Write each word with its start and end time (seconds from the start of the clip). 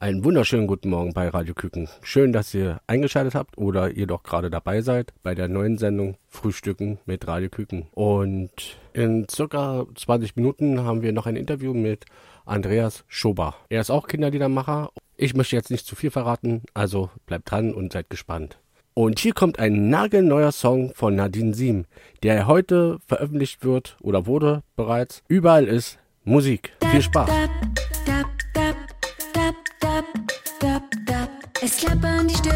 Einen 0.00 0.24
wunderschönen 0.24 0.66
guten 0.66 0.88
Morgen 0.88 1.12
bei 1.12 1.28
Radio 1.28 1.52
Küken. 1.52 1.86
Schön, 2.00 2.32
dass 2.32 2.54
ihr 2.54 2.80
eingeschaltet 2.86 3.34
habt 3.34 3.58
oder 3.58 3.90
ihr 3.90 4.06
doch 4.06 4.22
gerade 4.22 4.48
dabei 4.48 4.80
seid 4.80 5.12
bei 5.22 5.34
der 5.34 5.46
neuen 5.46 5.76
Sendung 5.76 6.16
Frühstücken 6.26 6.98
mit 7.04 7.28
Radio 7.28 7.50
Küken. 7.50 7.86
Und 7.92 8.78
in 8.94 9.28
circa 9.30 9.84
20 9.94 10.36
Minuten 10.36 10.84
haben 10.84 11.02
wir 11.02 11.12
noch 11.12 11.26
ein 11.26 11.36
Interview 11.36 11.74
mit 11.74 12.06
Andreas 12.46 13.04
Schober. 13.08 13.56
Er 13.68 13.82
ist 13.82 13.90
auch 13.90 14.08
Kinderliedermacher. 14.08 14.88
Ich 15.18 15.34
möchte 15.34 15.54
jetzt 15.54 15.70
nicht 15.70 15.84
zu 15.84 15.94
viel 15.94 16.10
verraten, 16.10 16.62
also 16.72 17.10
bleibt 17.26 17.50
dran 17.50 17.74
und 17.74 17.92
seid 17.92 18.08
gespannt. 18.08 18.58
Und 18.94 19.18
hier 19.18 19.34
kommt 19.34 19.58
ein 19.58 19.90
nagelneuer 19.90 20.52
Song 20.52 20.94
von 20.94 21.14
Nadine 21.14 21.52
Siem, 21.52 21.84
der 22.22 22.46
heute 22.46 23.00
veröffentlicht 23.06 23.66
wird 23.66 23.98
oder 24.00 24.24
wurde 24.24 24.62
bereits. 24.76 25.22
Überall 25.28 25.66
ist 25.66 25.98
Musik. 26.24 26.72
Viel 26.90 27.02
Spaß. 27.02 27.30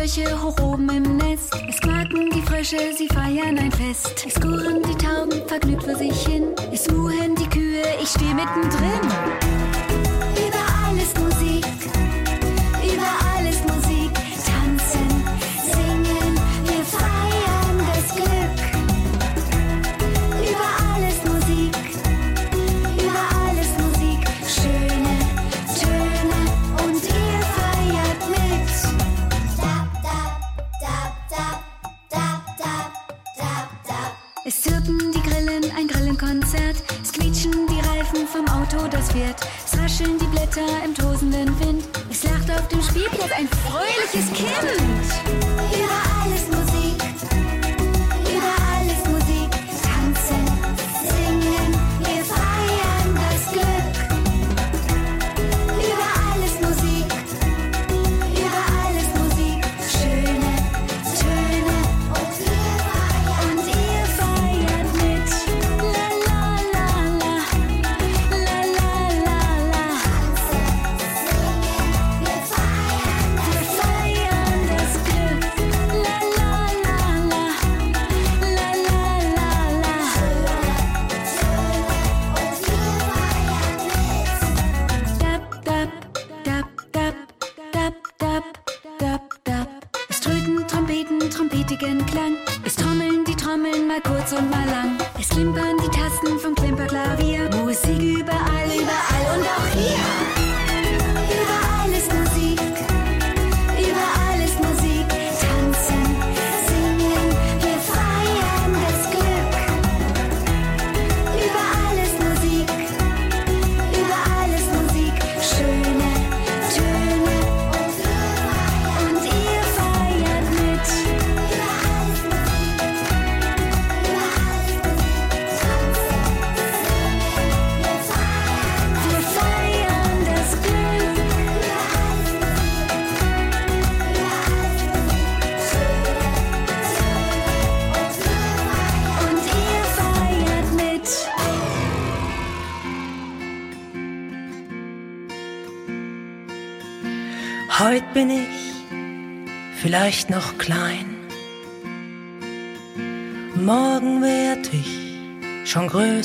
Störche 0.07 0.43
hoch 0.43 0.61
oben 0.61 0.91
im 0.91 1.17
Nest. 1.17 1.57
Es 1.67 1.81
quaken 1.81 2.29
die 2.29 2.43
Frösche, 2.43 2.77
sie 2.95 3.09
feiern 3.09 3.57
ein 3.57 3.73
Fest. 3.73 4.27
Es 4.27 4.35
kurren 4.35 4.83
die 4.83 4.95
Tauben 4.99 5.49
vergnügt 5.49 5.85
vor 5.85 5.97
sich 5.97 6.27
hin. 6.27 6.49
Es 6.71 6.91
muhen 6.91 7.35
die 7.37 7.49
Kühe, 7.49 7.83
ich 8.03 8.11
steh 8.11 8.35
mittendrin. 8.35 9.01
Vom 38.35 38.49
Auto, 38.49 38.88
das 38.88 39.13
fährt. 39.13 39.37
Es 39.65 39.79
rascheln 39.79 40.18
die 40.18 40.27
Blätter 40.27 40.66
im 40.85 40.93
tosenden 40.93 41.49
Wind. 41.60 41.85
Es 42.10 42.24
lacht 42.24 42.51
auf 42.51 42.66
dem 42.66 42.82
Spielplatz 42.82 43.30
ein 43.30 43.49
fröhliches 43.49 44.32
Kind. 44.32 44.49
Überall 45.73 46.35
ist 46.35 46.43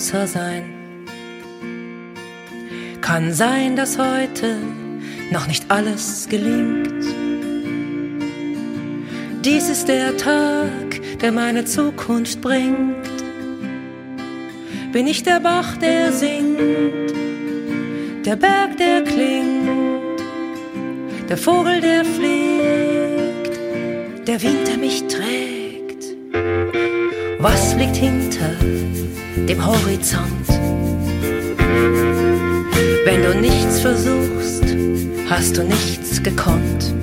größer 0.09 0.27
sein. 0.27 0.63
Kann 3.01 3.33
sein, 3.33 3.75
dass 3.75 3.97
heute 3.97 4.57
noch 5.31 5.47
nicht 5.47 5.69
alles 5.69 6.27
gelingt. 6.29 7.05
Dies 9.45 9.69
ist 9.69 9.87
der 9.87 10.17
Tag, 10.17 11.19
der 11.21 11.31
meine 11.31 11.65
Zukunft 11.65 12.41
bringt. 12.41 12.95
Bin 14.91 15.07
ich 15.07 15.23
der 15.23 15.39
Bach, 15.39 15.77
der 15.77 16.11
singt, 16.11 17.13
der 18.25 18.35
Berg, 18.35 18.77
der 18.77 19.03
klingt, 19.03 20.19
der 21.29 21.37
Vogel, 21.37 21.79
der 21.81 22.03
fliegt, 22.03 23.57
der 24.27 24.41
Wind, 24.41 24.67
der 24.67 24.77
mich 24.77 25.03
trägt. 25.07 25.38
Liegt 27.79 27.95
hinter 27.95 28.49
dem 29.47 29.65
Horizont? 29.65 30.49
Wenn 33.05 33.23
du 33.23 33.39
nichts 33.39 33.79
versuchst, 33.79 34.65
hast 35.29 35.55
du 35.55 35.63
nichts 35.63 36.21
gekonnt. 36.21 36.93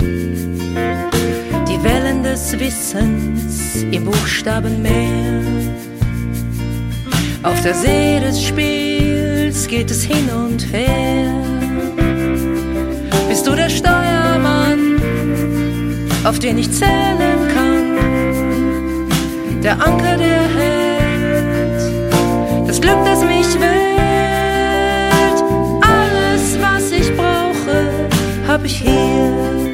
Die 0.00 1.84
Wellen 1.84 2.24
des 2.24 2.58
Wissens 2.58 3.76
im 3.92 4.06
Buchstabenmeer. 4.06 5.40
Auf 7.44 7.62
der 7.62 7.74
See 7.74 8.18
des 8.18 8.42
Spiels 8.42 9.68
geht 9.68 9.88
es 9.88 10.02
hin 10.02 10.28
und 10.30 10.66
her. 10.72 11.32
Bist 13.28 13.46
du 13.46 13.54
der 13.54 13.70
Steuermann, 13.70 15.00
auf 16.24 16.40
den 16.40 16.58
ich 16.58 16.72
zählen 16.72 17.46
kann? 17.54 17.57
Der 19.62 19.72
Anker, 19.72 20.16
der 20.16 20.42
hält, 20.56 21.82
das 22.68 22.80
Glück, 22.80 23.04
das 23.04 23.24
mich 23.24 23.60
wählt. 23.60 25.42
Alles, 25.82 26.58
was 26.60 26.92
ich 26.92 27.14
brauche, 27.16 27.90
hab 28.46 28.64
ich 28.64 28.76
hier. 28.76 29.67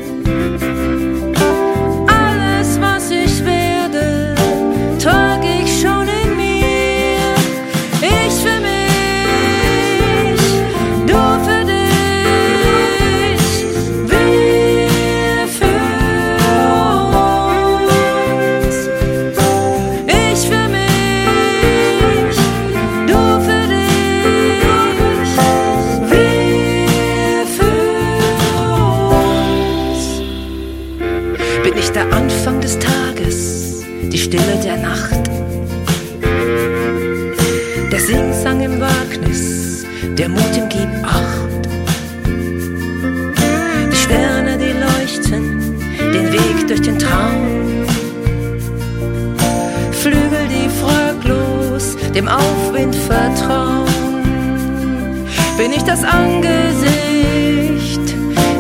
Bin 55.56 55.72
ich 55.72 55.84
das 55.84 56.02
Angesicht, 56.02 56.90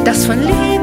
das 0.04 0.24
von 0.26 0.40
Liebe 0.40 0.73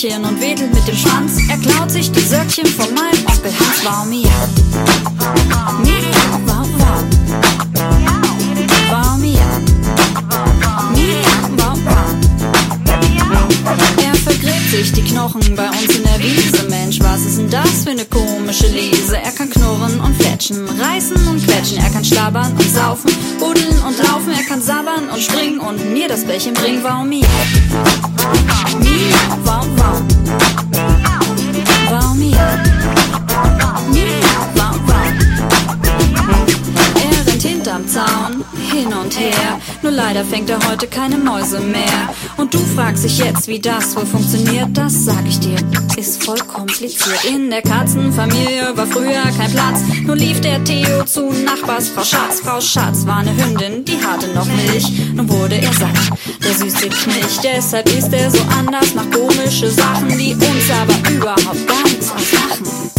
Söckchen 0.00 0.24
und 0.24 0.40
wedelt 0.40 0.72
mit 0.72 0.88
dem 0.88 0.96
Schwanz. 0.96 1.38
Er 1.48 1.58
klaut 1.58 1.90
sich 1.90 2.10
die 2.10 2.20
Söckchen 2.20 2.66
von 2.66 2.86
meinem 2.94 3.26
Onkel 3.26 3.52
Hans. 3.52 3.84
Wow, 3.84 4.06
Mia. 4.06 4.30
Mia, 5.82 6.00
wow, 6.46 6.66
wow. 6.78 7.04
Wow, 7.74 7.99
sich 14.70 14.92
die 14.92 15.02
Knochen 15.02 15.56
bei 15.56 15.68
uns 15.68 15.96
in 15.96 16.04
der 16.04 16.18
Wiese. 16.20 16.68
Mensch, 16.68 17.00
was 17.00 17.22
ist 17.22 17.38
denn 17.38 17.50
das 17.50 17.82
für 17.82 17.90
eine 17.90 18.04
komische 18.04 18.68
Lese? 18.68 19.16
Er 19.16 19.32
kann 19.32 19.50
knurren 19.50 19.98
und 20.00 20.14
fletschen, 20.14 20.64
reißen 20.68 21.16
und 21.26 21.44
quetschen. 21.44 21.78
Er 21.78 21.90
kann 21.90 22.04
schlabbern 22.04 22.52
und 22.52 22.70
saufen, 22.70 23.10
buddeln 23.40 23.76
und 23.82 23.98
laufen. 23.98 24.32
Er 24.32 24.44
kann 24.44 24.62
sabbern 24.62 25.08
und 25.12 25.20
springen 25.20 25.58
und 25.58 25.92
mir 25.92 26.06
das 26.06 26.24
Bällchen 26.24 26.54
bringen. 26.54 26.84
Wow, 26.84 27.04
Mia. 27.04 27.26
Mia, 28.78 29.38
wow, 29.44 29.66
wow. 29.76 30.02
Wow, 31.90 32.14
Mia. 32.14 33.19
Hinterm 37.70 37.88
Zaun, 37.88 38.44
hin 38.70 38.92
und 38.92 39.18
her. 39.18 39.60
Nur 39.82 39.92
leider 39.92 40.24
fängt 40.24 40.50
er 40.50 40.58
heute 40.68 40.86
keine 40.86 41.16
Mäuse 41.18 41.60
mehr. 41.60 42.14
Und 42.36 42.52
du 42.52 42.58
fragst 42.58 43.04
dich 43.04 43.18
jetzt, 43.18 43.46
wie 43.48 43.60
das 43.60 43.94
wohl 43.96 44.06
funktioniert. 44.06 44.68
Das 44.74 45.04
sag 45.04 45.26
ich 45.26 45.38
dir, 45.38 45.56
ist 45.96 46.22
voll 46.24 46.38
kompliziert. 46.38 47.24
In 47.24 47.50
der 47.50 47.62
Katzenfamilie 47.62 48.76
war 48.76 48.86
früher 48.86 49.22
kein 49.36 49.50
Platz. 49.52 49.80
Nur 50.04 50.16
lief 50.16 50.40
der 50.40 50.62
Theo 50.64 51.04
zu 51.04 51.30
Nachbars 51.32 51.90
Frau 51.90 52.02
Schatz. 52.02 52.40
Frau 52.40 52.60
Schatz 52.60 53.06
war 53.06 53.18
eine 53.18 53.36
Hündin, 53.36 53.84
die 53.84 53.98
hatte 54.04 54.28
noch 54.34 54.46
Milch. 54.46 55.12
Nun 55.14 55.28
wurde 55.28 55.56
er 55.56 55.72
satt, 55.72 56.10
der 56.42 56.54
süße 56.54 56.88
Knilch. 56.88 57.38
Deshalb 57.42 57.88
ist 57.96 58.12
er 58.12 58.30
so 58.30 58.40
anders, 58.58 58.94
macht 58.94 59.12
komische 59.12 59.70
Sachen, 59.70 60.08
die 60.18 60.34
uns 60.34 60.70
aber 60.80 61.10
überhaupt 61.10 61.66
gar 61.66 61.82
nichts 61.84 62.10
ausmachen. 62.10 62.90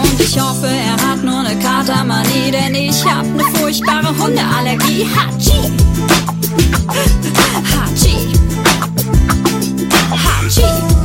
Und 0.00 0.20
ich 0.20 0.40
hoffe, 0.40 0.66
er 0.66 0.96
hat 1.08 1.22
nur 1.22 1.38
eine 1.40 1.58
Katermanie, 1.58 2.50
denn 2.50 2.74
ich 2.74 3.04
hab 3.04 3.24
ne 3.26 3.44
furchtbare 3.54 4.08
Hundeallergie. 4.18 5.06
Hatschi! 5.14 5.72
Hatschi! 7.74 8.32
Hatschi! 10.10 10.97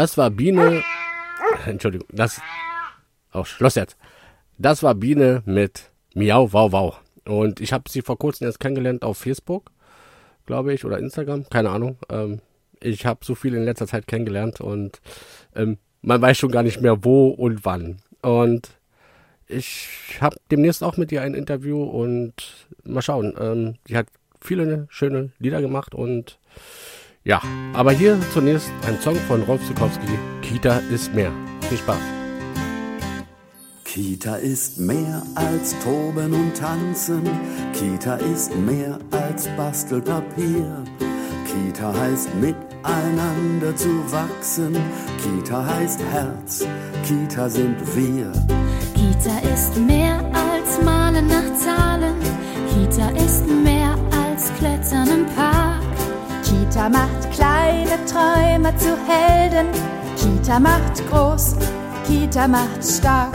Das 0.00 0.16
war 0.16 0.30
Biene. 0.30 0.82
Entschuldigung, 1.66 2.08
das. 2.10 2.40
Oh, 3.34 3.44
Schluss 3.44 3.74
jetzt. 3.74 3.98
Das 4.56 4.82
war 4.82 4.94
Biene 4.94 5.42
mit 5.44 5.90
Miau 6.14 6.50
Wow 6.54 6.72
Wow. 6.72 7.00
Und 7.26 7.60
ich 7.60 7.74
habe 7.74 7.90
sie 7.90 8.00
vor 8.00 8.16
kurzem 8.16 8.46
erst 8.46 8.60
kennengelernt 8.60 9.02
auf 9.02 9.18
Facebook, 9.18 9.70
glaube 10.46 10.72
ich, 10.72 10.86
oder 10.86 10.98
Instagram, 10.98 11.50
keine 11.50 11.68
Ahnung. 11.68 11.98
Ähm, 12.08 12.40
ich 12.80 13.04
habe 13.04 13.22
so 13.26 13.34
viel 13.34 13.54
in 13.54 13.66
letzter 13.66 13.86
Zeit 13.86 14.06
kennengelernt 14.06 14.62
und 14.62 15.02
ähm, 15.54 15.76
man 16.00 16.22
weiß 16.22 16.38
schon 16.38 16.50
gar 16.50 16.62
nicht 16.62 16.80
mehr 16.80 17.04
wo 17.04 17.28
und 17.28 17.66
wann. 17.66 17.98
Und 18.22 18.70
ich 19.48 20.16
habe 20.22 20.36
demnächst 20.50 20.82
auch 20.82 20.96
mit 20.96 21.12
ihr 21.12 21.20
ein 21.20 21.34
Interview 21.34 21.82
und 21.82 22.32
mal 22.84 23.02
schauen. 23.02 23.34
Ähm, 23.38 23.74
die 23.86 23.98
hat 23.98 24.06
viele 24.40 24.86
schöne 24.88 25.32
Lieder 25.38 25.60
gemacht 25.60 25.94
und 25.94 26.38
ja, 27.30 27.40
aber 27.74 27.92
hier 27.92 28.18
zunächst 28.34 28.72
ein 28.88 29.00
Song 29.00 29.14
von 29.28 29.42
Rolf 29.42 29.64
Zukowski, 29.64 30.18
Kita 30.42 30.80
ist 30.90 31.14
mehr. 31.14 31.30
Viel 31.68 31.78
Spaß. 31.78 32.04
Kita 33.84 34.34
ist 34.34 34.80
mehr 34.80 35.22
als 35.36 35.76
Toben 35.84 36.32
und 36.34 36.56
Tanzen, 36.56 37.22
Kita 37.72 38.16
ist 38.16 38.52
mehr 38.56 38.98
als 39.12 39.48
Bastelpapier. 39.56 40.82
Kita 41.50 41.92
heißt 42.00 42.34
miteinander 42.34 43.76
zu 43.76 43.90
wachsen. 44.10 44.76
Kita 45.22 45.64
heißt 45.64 46.00
Herz. 46.12 46.66
Kita 47.06 47.48
sind 47.48 47.76
wir. 47.94 48.32
Kita 48.94 49.36
ist 49.54 49.76
mehr 49.76 50.18
als 50.48 50.82
Malen 50.84 51.28
nach 51.28 51.50
Zahlen. 51.64 52.14
Kita 52.74 53.08
ist 53.10 53.46
mehr 53.46 53.59
Kita 56.80 56.88
macht 56.88 57.30
kleine 57.30 58.02
Träume 58.06 58.74
zu 58.78 58.96
Helden. 59.06 59.66
Kita 60.16 60.58
macht 60.58 61.06
groß. 61.10 61.54
Kita 62.08 62.48
macht 62.48 62.82
stark. 62.82 63.34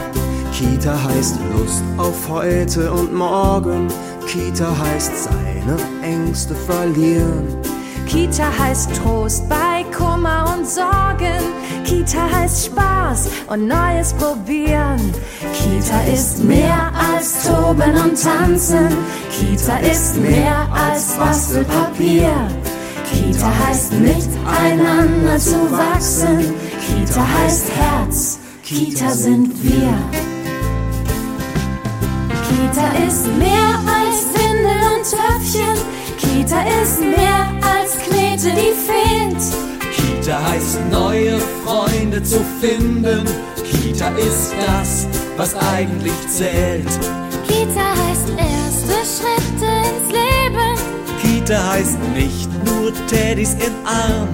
Kita 0.52 0.98
heißt 1.04 1.36
Lust 1.54 1.84
auf 1.96 2.28
heute 2.28 2.92
und 2.92 3.14
morgen. 3.14 3.86
Kita 4.26 4.76
heißt 4.76 5.30
seine 5.30 5.78
Ängste 6.02 6.56
verlieren. 6.56 7.46
Kita 8.08 8.50
heißt 8.58 8.90
Trost 8.96 9.48
bei 9.48 9.84
Kummer 9.96 10.52
und 10.52 10.66
Sorgen. 10.66 11.38
Kita 11.84 12.28
heißt 12.28 12.66
Spaß 12.66 13.28
und 13.46 13.68
Neues 13.68 14.12
probieren. 14.14 14.98
Kita 15.54 16.00
ist 16.12 16.42
mehr 16.42 16.90
als 17.12 17.44
Toben 17.44 17.94
und 17.94 18.20
Tanzen. 18.20 18.88
Kita 19.30 19.76
ist 19.88 20.16
mehr 20.16 20.66
als 20.72 21.12
Bastelpapier. 21.12 22.48
Kita 23.16 23.50
heißt 23.66 23.92
miteinander 23.92 25.38
zu 25.38 25.56
wachsen. 25.72 26.52
Kita 26.86 27.22
heißt 27.38 27.66
Herz. 27.76 28.38
Kita 28.62 29.10
sind 29.10 29.52
wir. 29.62 29.94
Kita 32.48 32.86
ist 33.06 33.26
mehr 33.38 33.70
als 33.98 34.18
Windel 34.34 34.80
und 34.92 35.04
Töpfchen. 35.08 35.76
Kita 36.18 36.60
ist 36.82 37.00
mehr 37.00 37.42
als 37.74 37.96
Knete, 38.04 38.50
die 38.60 38.74
fehlt. 38.86 39.42
Kita 39.96 40.36
heißt 40.50 40.78
neue 40.90 41.38
Freunde 41.64 42.22
zu 42.22 42.40
finden. 42.60 43.24
Kita 43.70 44.08
ist 44.18 44.52
das, 44.66 45.06
was 45.36 45.54
eigentlich 45.72 46.18
zählt. 46.28 46.92
Kita 47.46 47.86
heißt 48.02 48.28
erste 48.36 48.96
Schritte. 49.06 49.65
Kita 51.46 51.70
heißt 51.70 51.98
nicht 52.12 52.50
nur 52.64 52.92
Teddys 53.06 53.52
im 53.52 53.72
Arm. 53.86 54.26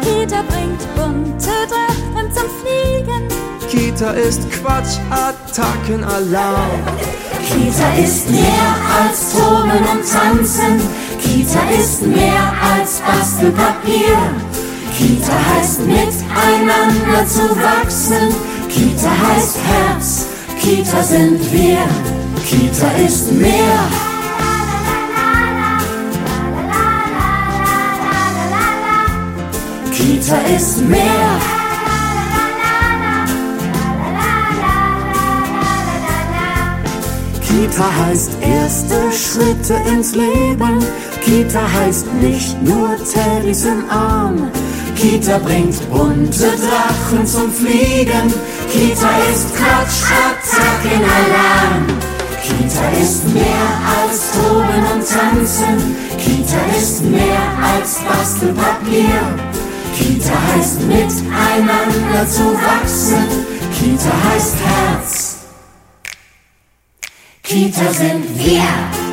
Kita 0.00 0.42
bringt 0.48 0.80
bunte 0.96 1.50
Drachen 1.68 2.32
zum 2.32 2.48
Fliegen. 2.62 3.28
Kita 3.70 4.12
ist 4.12 4.40
Quatsch, 4.52 4.96
Attacken, 5.10 6.02
Alarm. 6.04 6.80
Kita 7.46 8.02
ist 8.02 8.30
mehr 8.30 8.70
als 8.98 9.32
Toben 9.32 9.72
und 9.92 10.10
Tanzen. 10.10 10.80
Kita 11.20 11.68
ist 11.78 12.00
mehr 12.06 12.54
als 12.72 13.02
Bastelpapier. 13.02 14.16
Kita 14.96 15.34
heißt 15.52 15.80
miteinander 15.80 17.26
zu 17.28 17.42
wachsen. 17.60 18.34
Kita 18.70 19.10
heißt 19.10 19.58
Herz. 19.68 20.26
Kita 20.58 21.02
sind 21.02 21.52
wir. 21.52 21.86
Kita 22.48 22.90
ist 23.06 23.32
mehr. 23.32 24.07
Kita 29.98 30.38
ist 30.56 30.80
mehr. 30.88 31.30
Kita 37.42 37.84
heißt 38.06 38.30
erste 38.40 38.94
Schritte 39.10 39.74
ins 39.90 40.14
Leben. 40.14 40.78
Kita 41.24 41.60
heißt 41.80 42.06
nicht 42.20 42.62
nur 42.62 42.90
Teddys 43.12 43.64
im 43.64 43.90
Arm. 43.90 44.52
Kita 44.94 45.38
bringt 45.38 45.78
bunte 45.90 46.46
Drachen 46.62 47.26
zum 47.26 47.50
Fliegen. 47.52 48.32
Kita 48.70 49.10
ist 49.32 49.48
Quatsch, 49.56 50.06
Attacken, 50.14 51.02
Alarm. 51.18 51.86
Kita 52.40 53.02
ist 53.02 53.26
mehr 53.34 53.68
als 53.98 54.30
Toben 54.30 54.82
und 54.94 55.04
Tanzen. 55.04 55.96
Kita 56.16 56.78
ist 56.78 57.02
mehr 57.02 57.42
als 57.74 57.98
Bastelpapier. 58.06 59.47
Kita 59.98 60.34
heißt 60.54 60.82
miteinander 60.82 62.28
zu 62.28 62.54
wachsen. 62.54 63.26
Kita 63.78 64.12
heißt 64.30 64.56
Herz. 64.64 65.36
Kita 67.42 67.92
sind 67.92 68.24
wir. 68.38 69.07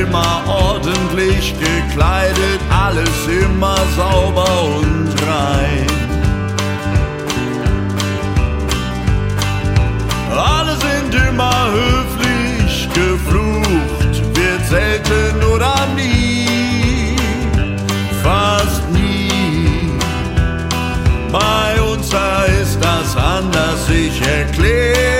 Immer 0.00 0.42
ordentlich 0.46 1.54
gekleidet, 1.58 2.60
alles 2.70 3.26
immer 3.26 3.76
sauber 3.96 4.62
und 4.78 5.08
rein. 5.28 5.86
Alle 10.34 10.76
sind 10.76 11.14
immer 11.28 11.66
höflich, 11.72 12.88
geflucht 12.94 14.36
wird 14.36 14.66
selten 14.68 15.44
oder 15.54 15.74
nie, 15.96 17.16
fast 18.22 18.88
nie. 18.90 19.92
Bei 21.30 21.80
uns 21.82 22.08
da 22.08 22.44
ist 22.44 22.78
das 22.80 23.16
anders, 23.16 23.88
ich 23.90 24.20
erkläre 24.22 25.19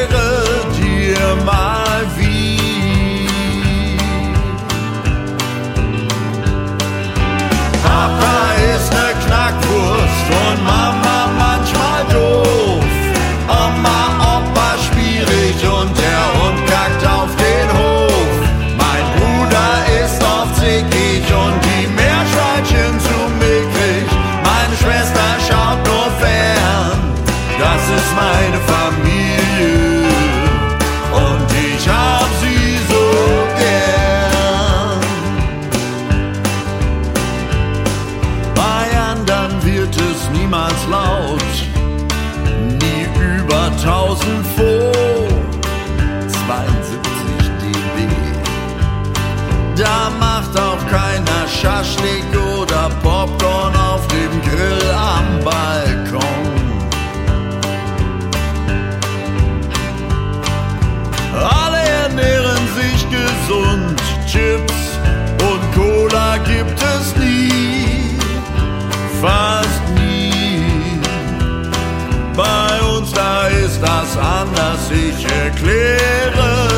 anders, 74.17 74.90
ich 74.90 75.25
erkläre 75.25 76.70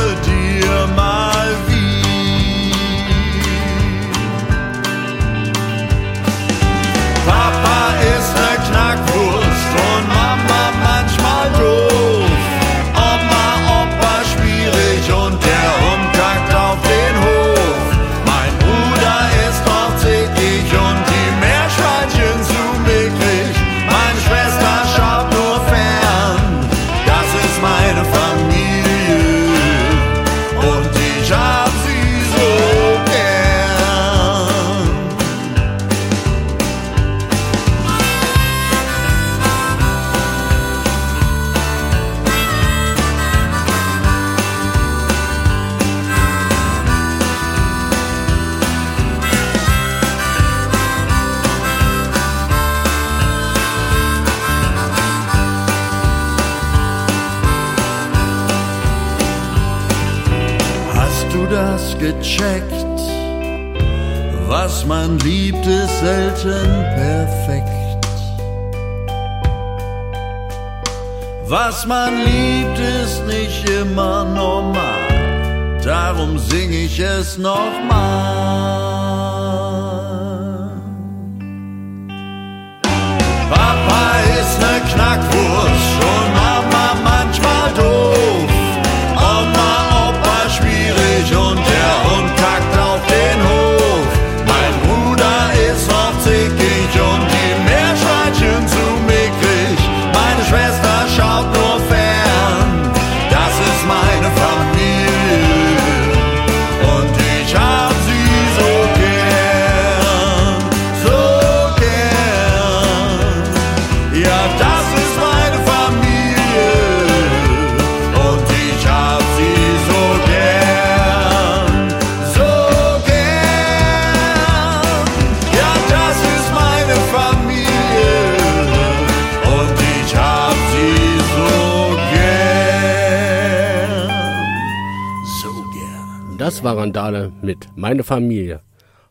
Randale 136.82 137.30
mit 137.42 137.68
Meine 137.76 138.02
Familie. 138.02 138.60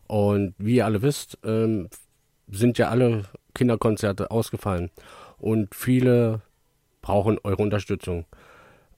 Und 0.06 0.54
wie 0.58 0.76
ihr 0.76 0.84
alle 0.84 1.00
wisst, 1.00 1.38
ähm, 1.42 1.88
sind 2.46 2.76
ja 2.76 2.90
alle 2.90 3.24
Kinderkonzerte 3.54 4.30
ausgefallen. 4.30 4.90
Und 5.38 5.74
viele 5.74 6.42
brauchen 7.00 7.38
eure 7.42 7.62
Unterstützung. 7.62 8.26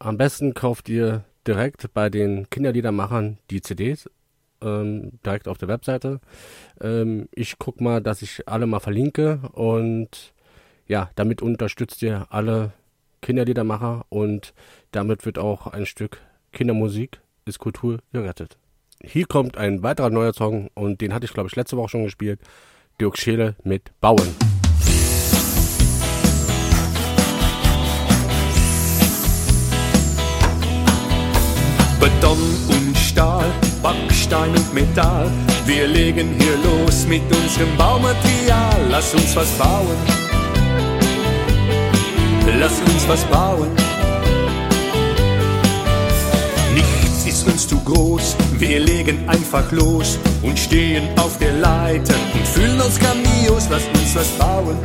Am 0.01 0.17
besten 0.17 0.55
kauft 0.55 0.89
ihr 0.89 1.23
direkt 1.47 1.95
bei 1.95 2.11
den 2.11 2.51
Kinderliedermachern 2.51 3.39
die 3.49 3.63
CDs, 3.63 4.11
ähm, 4.61 5.21
direkt 5.25 5.47
auf 5.47 5.59
der 5.59 5.69
Webseite. 5.69 6.21
Ähm, 6.81 7.29
ich 7.31 7.61
guck 7.61 7.81
mal, 7.81 8.03
dass 8.03 8.23
ich 8.23 8.49
alle 8.49 8.67
mal 8.67 8.81
verlinke 8.81 9.39
und 9.53 10.35
ja, 10.89 11.11
damit 11.15 11.43
unterstützt 11.43 12.03
ihr 12.03 12.27
alle 12.31 12.73
Kinderliedermacher 13.23 14.05
und 14.09 14.53
damit 14.91 15.27
wird 15.27 15.39
auch 15.39 15.69
ein 15.69 15.87
Stück 15.87 16.21
Kindermusik 16.51 17.21
ist 17.45 17.61
Kultur 17.61 18.01
gerettet. 18.13 18.59
Hier 19.07 19.27
kommt 19.27 19.57
ein 19.57 19.83
weiterer 19.83 20.11
neuer 20.11 20.33
Song 20.33 20.71
und 20.75 21.01
den 21.01 21.13
hatte 21.13 21.27
ich 21.27 21.33
glaube 21.33 21.49
ich 21.49 21.57
letzte 21.57 21.77
Woche 21.77 21.91
schon 21.91 22.05
gespielt. 22.05 22.41
Dirk 23.01 23.19
Scheele 23.19 23.55
mit 23.63 23.91
Bauen. 24.01 24.35
Beton 32.01 32.39
und 32.69 32.97
Stahl, 32.97 33.51
Backstein 33.83 34.51
und 34.51 34.75
Metall. 34.75 35.31
Wir 35.67 35.87
legen 35.87 36.35
hier 36.39 36.57
los 36.57 37.07
mit 37.07 37.23
unserem 37.23 37.77
Baumaterial. 37.77 38.89
Lass 38.91 39.15
uns 39.15 39.37
was 39.37 39.51
bauen. 39.59 39.97
Lass 42.59 42.81
uns 42.81 43.09
was 43.09 43.25
bauen. 43.25 43.94
Ist 47.27 47.47
uns 47.47 47.67
zu 47.67 47.81
groß. 47.81 48.37
Wir 48.59 48.81
legen 48.81 49.29
einfach 49.29 49.71
los 49.73 50.19
und 50.43 50.59
stehen 50.59 51.09
auf 51.19 51.39
der 51.39 51.53
Leiter 51.55 52.15
und 52.35 52.47
fühlen 52.47 52.81
uns 52.81 52.99
grandios. 52.99 53.65
Lass 53.71 53.85
uns 53.87 54.15
was 54.15 54.29
bauen. 54.39 54.77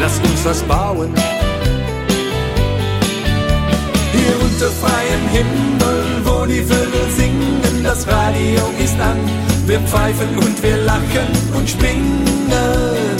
Lass 0.00 0.18
uns 0.18 0.44
was 0.44 0.62
bauen. 0.62 1.14
Hier 4.12 4.34
unter 4.42 4.70
freiem 4.82 5.28
Himmel, 5.30 6.04
wo 6.24 6.46
die 6.46 6.62
Vögel 6.62 7.06
singen, 7.16 7.84
das 7.84 8.06
Radio 8.08 8.62
ist 8.82 8.98
an. 9.00 9.18
Wir 9.66 9.80
pfeifen 9.80 10.36
und 10.36 10.62
wir 10.62 10.76
lachen 10.78 11.28
und 11.54 11.68
springen. 11.68 13.15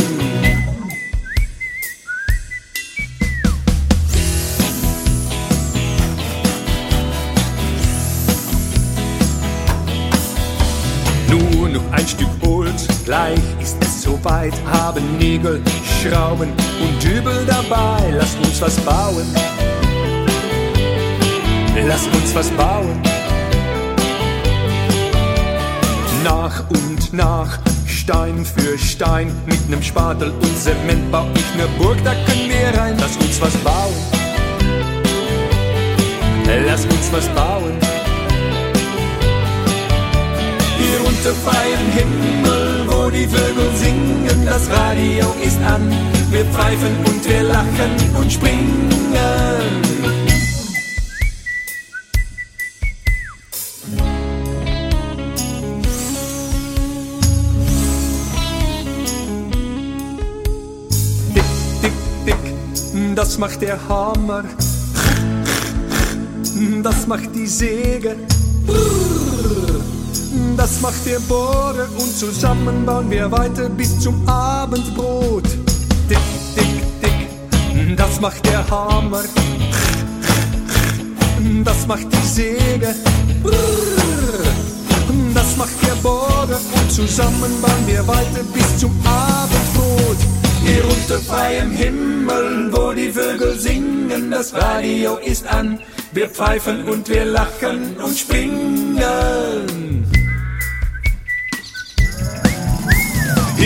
Nur 11.28 11.68
noch 11.68 11.92
ein 11.92 12.06
Stück 12.06 12.28
Holz, 12.44 12.86
gleich 13.04 13.40
ist 13.60 13.76
es 13.80 14.02
soweit. 14.02 14.54
Haben 14.66 15.18
Nägel, 15.18 15.60
Schrauben 16.00 16.50
und 16.50 17.02
Dübel 17.02 17.44
dabei. 17.46 18.10
Lass 18.12 18.36
uns 18.36 18.60
was 18.60 18.76
bauen. 18.80 19.26
Lass 21.86 22.06
uns 22.06 22.34
was 22.34 22.50
bauen. 22.50 23.00
Nach 26.24 26.68
und 26.70 27.12
nach, 27.12 27.58
Stein 27.86 28.44
für 28.44 28.78
Stein, 28.78 29.32
mit 29.46 29.68
nem 29.68 29.82
Spatel 29.82 30.30
und 30.30 30.58
Zement 30.58 31.10
bau 31.12 31.26
ich 31.34 31.54
ne 31.56 31.68
Burg, 31.78 31.96
da 32.04 32.14
können 32.26 32.48
wir 32.48 32.80
rein. 32.80 32.96
Lass 32.98 33.16
uns 33.16 33.40
was 33.40 33.56
bauen. 33.58 33.94
Lass 36.66 36.84
uns 36.84 37.12
was 37.12 37.28
bauen. 37.28 37.85
Unter 41.26 41.40
freiem 41.40 41.90
Himmel, 41.90 42.86
wo 42.86 43.10
die 43.10 43.26
Vögel 43.26 43.74
singen, 43.74 44.46
das 44.46 44.70
Radio 44.70 45.34
ist 45.42 45.60
an. 45.60 45.90
Wir 46.30 46.44
pfeifen 46.44 46.96
und 47.04 47.28
wir 47.28 47.42
lachen 47.42 48.16
und 48.16 48.32
springen. 48.32 48.88
Dick, 61.34 61.44
dick, 61.82 61.92
dick, 62.24 63.16
das 63.16 63.36
macht 63.36 63.62
der 63.62 63.80
Hammer. 63.88 64.44
Das 66.84 67.06
macht 67.08 67.34
die 67.34 67.48
Säge. 67.48 68.16
Das 70.56 70.80
macht 70.80 71.04
der 71.04 71.20
Bohrer 71.20 71.86
und 71.98 72.16
zusammen 72.16 72.86
bauen 72.86 73.10
wir 73.10 73.30
weiter 73.30 73.68
bis 73.68 74.00
zum 74.00 74.26
Abendbrot. 74.26 75.44
Dick, 76.08 76.18
dick, 76.56 76.82
dick, 77.02 77.96
das 77.96 78.20
macht 78.20 78.44
der 78.46 78.68
Hammer. 78.70 79.22
Das 81.64 81.86
macht 81.86 82.06
die 82.10 82.26
Säge. 82.26 82.94
Das 85.34 85.56
macht 85.56 85.86
der 85.86 85.94
Bohrer 86.02 86.60
und 86.74 86.90
zusammen 86.90 87.60
bauen 87.60 87.86
wir 87.86 88.06
weiter 88.08 88.42
bis 88.54 88.78
zum 88.78 88.90
Abendbrot. 89.04 90.16
Hier 90.64 90.84
unter 90.84 91.18
freiem 91.20 91.70
Himmel, 91.70 92.72
wo 92.72 92.92
die 92.92 93.12
Vögel 93.12 93.58
singen, 93.58 94.30
das 94.30 94.54
Radio 94.54 95.16
ist 95.18 95.46
an. 95.46 95.78
Wir 96.12 96.28
pfeifen 96.28 96.84
und 96.88 97.08
wir 97.08 97.24
lachen 97.26 97.96
und 98.02 98.16
springen. 98.16 99.95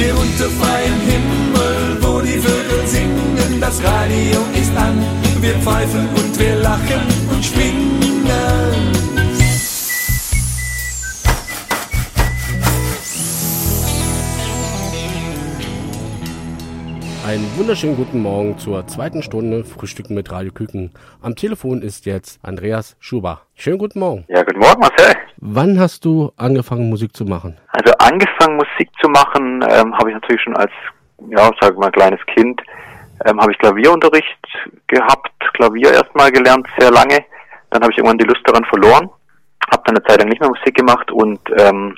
Hier 0.00 0.16
unter 0.16 0.48
freiem 0.48 0.98
Himmel, 1.00 1.98
wo 2.00 2.20
die 2.22 2.38
Vögel 2.38 2.86
singen, 2.86 3.60
das 3.60 3.84
Radio 3.84 4.40
ist 4.58 4.74
an. 4.74 4.98
Wir 5.42 5.54
pfeifen 5.56 6.08
und 6.08 6.38
wir 6.40 6.56
lachen 6.56 7.02
und 7.30 7.44
springen. 7.44 8.00
Einen 17.26 17.46
wunderschönen 17.58 17.96
guten 17.96 18.22
Morgen 18.22 18.56
zur 18.56 18.86
zweiten 18.86 19.22
Stunde 19.22 19.64
Frühstücken 19.64 20.14
mit 20.14 20.32
Radio 20.32 20.50
Küken. 20.50 20.92
Am 21.20 21.36
Telefon 21.36 21.82
ist 21.82 22.06
jetzt 22.06 22.40
Andreas 22.42 22.96
Schuber. 23.00 23.42
Schönen 23.54 23.76
guten 23.76 24.00
Morgen. 24.00 24.24
Ja, 24.28 24.42
guten 24.44 24.60
Morgen, 24.60 24.80
Marcel. 24.80 25.14
Wann 25.40 25.78
hast 25.80 26.04
du 26.04 26.32
angefangen 26.36 26.90
Musik 26.90 27.16
zu 27.16 27.24
machen? 27.24 27.56
Also 27.68 27.92
angefangen 27.98 28.56
Musik 28.56 28.90
zu 29.00 29.08
machen 29.08 29.64
ähm, 29.68 29.96
habe 29.96 30.10
ich 30.10 30.14
natürlich 30.14 30.42
schon 30.42 30.56
als, 30.56 30.72
ja, 31.30 31.50
sag 31.60 31.76
mal, 31.78 31.90
kleines 31.90 32.20
Kind. 32.26 32.60
Ähm, 33.24 33.40
habe 33.40 33.52
ich 33.52 33.58
Klavierunterricht 33.58 34.38
gehabt, 34.86 35.32
Klavier 35.54 35.92
erstmal 35.92 36.30
gelernt, 36.30 36.66
sehr 36.78 36.90
lange. 36.90 37.24
Dann 37.70 37.82
habe 37.82 37.92
ich 37.92 37.98
irgendwann 37.98 38.18
die 38.18 38.24
Lust 38.26 38.40
daran 38.44 38.64
verloren. 38.66 39.08
habe 39.70 39.82
dann 39.86 39.96
eine 39.96 40.04
Zeit 40.04 40.18
lang 40.20 40.28
nicht 40.28 40.40
mehr 40.40 40.50
Musik 40.50 40.74
gemacht 40.76 41.10
und 41.10 41.40
ähm, 41.58 41.94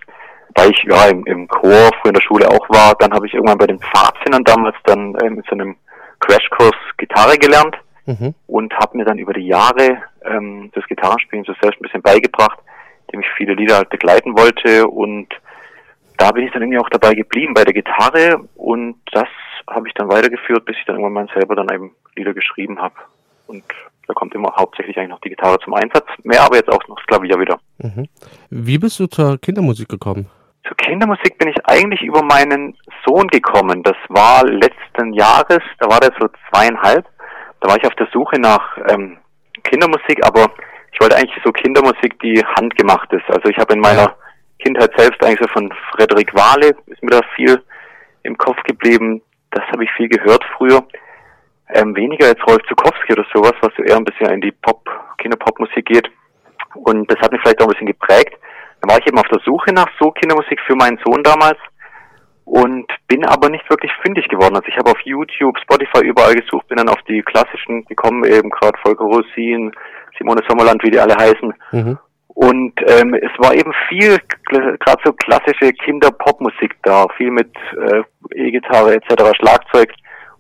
weil 0.54 0.70
ich 0.70 0.82
ja 0.84 1.06
im, 1.06 1.24
im 1.26 1.48
Chor 1.48 1.90
früher 2.00 2.10
in 2.10 2.14
der 2.14 2.22
Schule 2.22 2.48
auch 2.48 2.68
war, 2.68 2.94
dann 2.98 3.12
habe 3.12 3.26
ich 3.26 3.32
irgendwann 3.34 3.56
bei 3.58 3.66
den 3.66 3.78
Pfadfindern 3.80 4.44
damals 4.44 4.76
dann 4.84 5.14
äh, 5.16 5.30
mit 5.30 5.46
so 5.46 5.52
einem 5.52 5.76
Crashkurs 6.20 6.76
Gitarre 6.96 7.36
gelernt 7.38 7.76
Mhm. 8.04 8.34
und 8.48 8.74
habe 8.74 8.96
mir 8.98 9.04
dann 9.04 9.16
über 9.18 9.32
die 9.32 9.46
Jahre 9.46 10.02
ähm, 10.24 10.72
das 10.74 10.84
Gitarrenspielen 10.88 11.44
so 11.44 11.54
selbst 11.62 11.78
ein 11.78 11.82
bisschen 11.84 12.02
beigebracht, 12.02 12.58
indem 13.12 13.20
ich 13.20 13.36
viele 13.36 13.54
Lieder 13.54 13.76
halt 13.76 13.90
begleiten 13.90 14.36
wollte 14.36 14.86
und 14.86 15.28
da 16.18 16.30
bin 16.30 16.46
ich 16.46 16.52
dann 16.52 16.62
irgendwie 16.62 16.78
auch 16.78 16.88
dabei 16.88 17.14
geblieben 17.14 17.54
bei 17.54 17.64
der 17.64 17.74
Gitarre 17.74 18.48
und 18.54 18.96
das 19.12 19.28
habe 19.68 19.88
ich 19.88 19.94
dann 19.94 20.08
weitergeführt, 20.08 20.64
bis 20.64 20.76
ich 20.76 20.84
dann 20.86 20.96
irgendwann 20.96 21.26
mal 21.26 21.34
selber 21.34 21.56
dann 21.56 21.68
eben 21.72 21.94
Lieder 22.16 22.34
geschrieben 22.34 22.80
habe 22.80 22.94
und 23.46 23.64
da 24.08 24.14
kommt 24.14 24.34
immer 24.34 24.52
hauptsächlich 24.56 24.96
eigentlich 24.98 25.10
noch 25.10 25.20
die 25.20 25.30
Gitarre 25.30 25.58
zum 25.60 25.74
Einsatz, 25.74 26.06
mehr 26.24 26.42
aber 26.42 26.56
jetzt 26.56 26.70
auch 26.70 26.86
noch 26.88 26.96
das 26.96 27.06
Klavier 27.06 27.38
wieder. 27.38 27.58
Mhm. 27.78 28.08
Wie 28.50 28.78
bist 28.78 28.98
du 28.98 29.06
zur 29.06 29.38
Kindermusik 29.38 29.88
gekommen? 29.88 30.28
Zur 30.66 30.76
Kindermusik 30.76 31.38
bin 31.38 31.48
ich 31.48 31.56
eigentlich 31.66 32.02
über 32.02 32.22
meinen 32.22 32.76
Sohn 33.06 33.28
gekommen. 33.28 33.82
Das 33.82 33.96
war 34.08 34.44
letzten 34.44 35.12
Jahres, 35.12 35.60
da 35.78 35.88
war 35.88 36.00
der 36.00 36.12
so 36.20 36.28
zweieinhalb. 36.50 37.06
Da 37.60 37.68
war 37.68 37.76
ich 37.76 37.86
auf 37.86 37.94
der 37.94 38.08
Suche 38.12 38.40
nach 38.40 38.76
ähm, 38.88 39.18
Kindermusik, 39.64 40.24
aber 40.24 40.50
ich 40.92 41.00
wollte 41.00 41.16
eigentlich 41.16 41.42
so 41.44 41.52
Kindermusik, 41.52 42.18
die 42.20 42.44
handgemacht 42.44 43.12
ist. 43.12 43.28
Also 43.28 43.48
ich 43.48 43.58
habe 43.58 43.74
in 43.74 43.80
meiner 43.80 44.14
Kindheit 44.58 44.92
selbst 44.96 45.22
eigentlich 45.24 45.40
so 45.40 45.48
von 45.48 45.72
Frederik 45.90 46.34
Wahle, 46.34 46.74
ist 46.86 47.02
mir 47.02 47.10
da 47.10 47.20
viel 47.34 47.62
im 48.22 48.36
Kopf 48.36 48.62
geblieben. 48.64 49.22
Das 49.50 49.64
habe 49.72 49.84
ich 49.84 49.90
viel 49.92 50.08
gehört 50.08 50.44
früher. 50.56 50.84
Ähm, 51.74 51.96
weniger 51.96 52.26
jetzt 52.26 52.46
Rolf 52.46 52.62
Zukowski 52.68 53.12
oder 53.12 53.24
sowas, 53.34 53.54
was 53.62 53.72
so 53.76 53.82
eher 53.82 53.96
ein 53.96 54.04
bisschen 54.04 54.30
in 54.30 54.40
die 54.40 54.52
Pop, 54.52 54.84
Kinderpopmusik 55.18 55.86
geht. 55.86 56.10
Und 56.74 57.10
das 57.10 57.18
hat 57.20 57.32
mich 57.32 57.40
vielleicht 57.40 57.60
auch 57.60 57.66
ein 57.66 57.72
bisschen 57.72 57.86
geprägt. 57.86 58.34
Dann 58.80 58.90
war 58.90 58.98
ich 58.98 59.06
eben 59.06 59.18
auf 59.18 59.28
der 59.28 59.40
Suche 59.44 59.72
nach 59.72 59.88
so 59.98 60.10
Kindermusik 60.10 60.60
für 60.66 60.74
meinen 60.74 60.98
Sohn 61.04 61.22
damals 61.22 61.58
und 62.44 62.86
bin 63.08 63.24
aber 63.24 63.48
nicht 63.48 63.68
wirklich 63.70 63.92
fündig 64.02 64.28
geworden. 64.28 64.56
Also 64.56 64.68
ich 64.68 64.76
habe 64.76 64.90
auf 64.90 65.00
YouTube, 65.04 65.58
Spotify 65.60 66.04
überall 66.04 66.34
gesucht, 66.34 66.68
bin 66.68 66.76
dann 66.76 66.88
auf 66.88 67.00
die 67.08 67.22
klassischen 67.22 67.84
gekommen, 67.86 68.24
eben 68.24 68.50
gerade 68.50 68.78
Volker 68.82 69.04
Rosin, 69.04 69.72
Simone 70.22 70.42
Sommerland, 70.48 70.82
wie 70.84 70.90
die 70.90 71.00
alle 71.00 71.16
heißen. 71.16 71.52
Mhm. 71.72 71.98
Und 72.34 72.72
ähm, 72.86 73.14
es 73.14 73.30
war 73.38 73.54
eben 73.54 73.72
viel, 73.88 74.18
gerade 74.46 75.02
so 75.04 75.12
klassische 75.12 75.72
Kinderpopmusik 75.72 76.76
da, 76.82 77.06
viel 77.16 77.30
mit 77.30 77.50
äh, 77.76 78.02
E-Gitarre 78.34 78.94
etc., 78.94 79.36
Schlagzeug. 79.36 79.92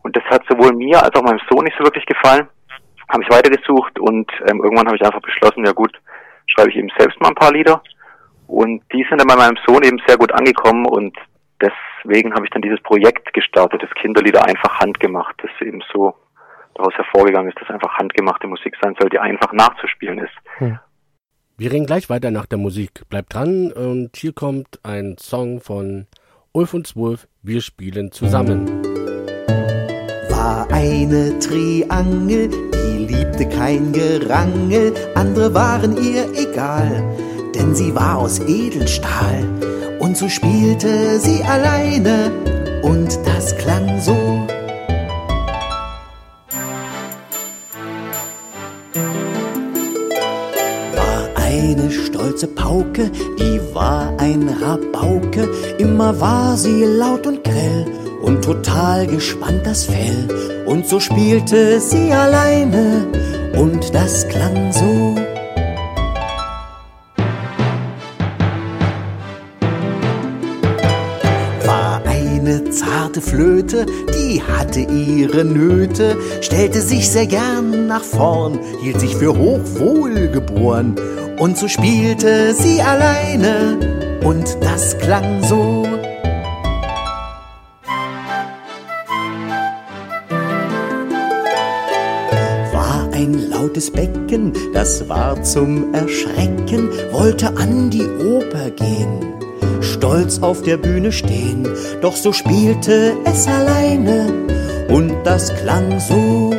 Und 0.02 0.16
das 0.16 0.24
hat 0.24 0.42
sowohl 0.48 0.72
mir 0.72 1.02
als 1.02 1.14
auch 1.14 1.22
meinem 1.22 1.40
Sohn 1.50 1.64
nicht 1.64 1.76
so 1.78 1.84
wirklich 1.84 2.06
gefallen. 2.06 2.48
Habe 3.08 3.22
ich 3.22 3.30
weitergesucht 3.30 3.98
und 3.98 4.30
ähm, 4.48 4.62
irgendwann 4.62 4.86
habe 4.86 4.96
ich 4.96 5.04
einfach 5.04 5.20
beschlossen, 5.20 5.66
ja 5.66 5.72
gut, 5.72 5.92
schreibe 6.46 6.70
ich 6.70 6.76
eben 6.76 6.90
selbst 6.96 7.20
mal 7.20 7.28
ein 7.28 7.34
paar 7.34 7.52
Lieder. 7.52 7.82
Und 8.46 8.82
die 8.92 9.04
sind 9.08 9.20
dann 9.20 9.28
bei 9.28 9.36
meinem 9.36 9.58
Sohn 9.66 9.82
eben 9.82 10.00
sehr 10.06 10.16
gut 10.16 10.32
angekommen 10.32 10.86
und 10.86 11.14
deswegen 11.60 12.34
habe 12.34 12.46
ich 12.46 12.50
dann 12.50 12.62
dieses 12.62 12.80
Projekt 12.82 13.32
gestartet, 13.34 13.82
das 13.82 13.90
Kinderlieder 14.00 14.44
einfach 14.46 14.80
handgemacht, 14.80 15.36
das 15.42 15.50
eben 15.66 15.82
so 15.92 16.14
daraus 16.74 16.94
hervorgegangen 16.94 17.50
ist, 17.50 17.60
dass 17.60 17.70
einfach 17.70 17.96
handgemachte 17.98 18.46
Musik 18.46 18.76
sein 18.82 18.94
soll, 18.98 19.08
die 19.10 19.18
einfach 19.18 19.52
nachzuspielen 19.52 20.18
ist. 20.18 20.34
Hm. 20.58 20.78
Wir 21.58 21.70
reden 21.70 21.86
gleich 21.86 22.10
weiter 22.10 22.30
nach 22.30 22.46
der 22.46 22.58
Musik. 22.58 23.02
Bleibt 23.08 23.34
dran 23.34 23.72
und 23.72 24.16
hier 24.16 24.32
kommt 24.32 24.80
ein 24.82 25.16
Song 25.18 25.60
von 25.60 26.06
Ulf 26.52 26.74
und 26.74 26.86
Zwölf. 26.86 27.28
Wir 27.42 27.60
spielen 27.60 28.10
zusammen. 28.10 28.82
War 30.30 30.66
eine 30.72 31.38
Triangel, 31.38 32.48
die 32.48 33.06
liebte 33.06 33.48
kein 33.48 33.92
Gerangel, 33.92 34.92
andere 35.14 35.54
waren 35.54 35.96
ihr 35.96 36.24
egal, 36.34 37.16
denn 37.54 37.74
sie 37.74 37.94
war 37.94 38.18
aus 38.18 38.40
Edelstahl. 38.40 39.44
Und 40.00 40.16
so 40.16 40.28
spielte 40.28 41.20
sie 41.20 41.44
alleine 41.44 42.32
und 42.82 43.18
das 43.24 43.56
klang 43.58 44.00
so. 44.00 44.16
War 50.94 51.28
eine 51.36 51.90
stolze 51.90 52.46
Pauke, 52.46 53.10
die 53.38 53.60
war 53.72 54.12
ein 54.18 54.48
Rabauke, 54.48 55.48
immer 55.78 56.20
war 56.20 56.56
sie 56.56 56.84
laut 56.84 57.26
und 57.26 57.42
grell 57.42 57.86
und 58.22 58.44
total 58.44 59.06
gespannt 59.06 59.62
das 59.64 59.84
Fell. 59.84 60.28
Und 60.66 60.86
so 60.86 61.00
spielte 61.00 61.80
sie 61.80 62.12
alleine 62.12 63.06
und 63.56 63.94
das 63.94 64.28
klang 64.28 64.72
so. 64.72 65.21
War 72.52 72.58
eine 72.58 72.70
zarte 72.70 73.22
Flöte, 73.22 73.86
die 74.14 74.42
hatte 74.42 74.80
ihre 74.80 75.42
Nöte, 75.42 76.18
stellte 76.42 76.82
sich 76.82 77.08
sehr 77.08 77.26
gern 77.26 77.86
nach 77.86 78.02
vorn, 78.02 78.58
hielt 78.82 79.00
sich 79.00 79.16
für 79.16 79.34
hochwohlgeboren. 79.34 80.96
Und 81.38 81.56
so 81.56 81.66
spielte 81.66 82.52
sie 82.52 82.82
alleine 82.82 83.78
und 84.22 84.58
das 84.60 84.98
klang 84.98 85.42
so. 85.42 85.86
war 92.72 93.08
ein 93.12 93.48
lautes 93.48 93.90
Becken, 93.90 94.52
das 94.74 95.08
war 95.08 95.42
zum 95.42 95.94
Erschrecken, 95.94 96.90
wollte 97.12 97.56
an 97.56 97.88
die 97.88 98.06
Oper 98.06 98.70
gehen, 98.70 99.41
stolz 99.82 100.38
auf 100.40 100.62
der 100.62 100.76
Bühne 100.76 101.12
stehen, 101.12 101.68
doch 102.00 102.16
so 102.16 102.32
spielte 102.32 103.16
es 103.24 103.46
alleine 103.46 104.32
und 104.88 105.12
das 105.24 105.54
klang 105.54 105.98
so. 106.00 106.52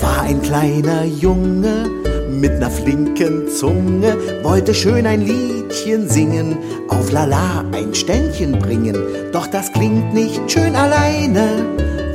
War 0.00 0.22
ein 0.22 0.42
kleiner 0.42 1.04
Junge 1.04 1.90
mit 2.30 2.58
ner 2.58 2.70
flinken 2.70 3.48
Zunge, 3.48 4.16
wollte 4.42 4.74
schön 4.74 5.06
ein 5.06 5.22
Liedchen 5.22 6.08
singen, 6.08 6.58
auf 6.88 7.10
Lala 7.10 7.64
ein 7.72 7.94
Ständchen 7.94 8.58
bringen, 8.58 8.96
doch 9.32 9.46
das 9.46 9.72
klingt 9.72 10.12
nicht 10.12 10.50
schön 10.50 10.76
alleine. 10.76 11.64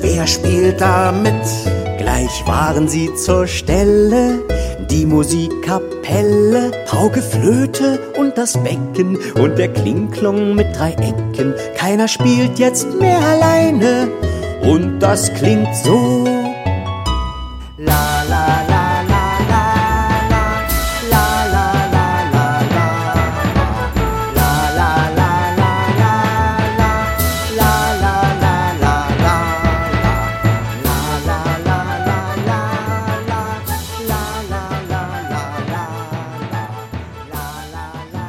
Wer 0.02 0.28
spielt 0.28 0.80
da 0.80 1.12
mit? 1.12 1.89
Gleich 2.10 2.48
waren 2.48 2.88
sie 2.88 3.14
zur 3.14 3.46
Stelle, 3.46 4.44
die 4.90 5.06
Musikkapelle, 5.06 6.72
Pauke, 6.88 7.22
Flöte 7.22 8.00
und 8.18 8.36
das 8.36 8.58
Becken 8.64 9.16
und 9.36 9.60
der 9.60 9.72
Klingklong 9.72 10.56
mit 10.56 10.76
drei 10.76 10.94
Ecken. 10.94 11.54
Keiner 11.78 12.08
spielt 12.08 12.58
jetzt 12.58 12.88
mehr 12.96 13.20
alleine 13.20 14.08
und 14.64 15.00
das 15.00 15.32
klingt 15.36 15.76
so. 15.76 16.29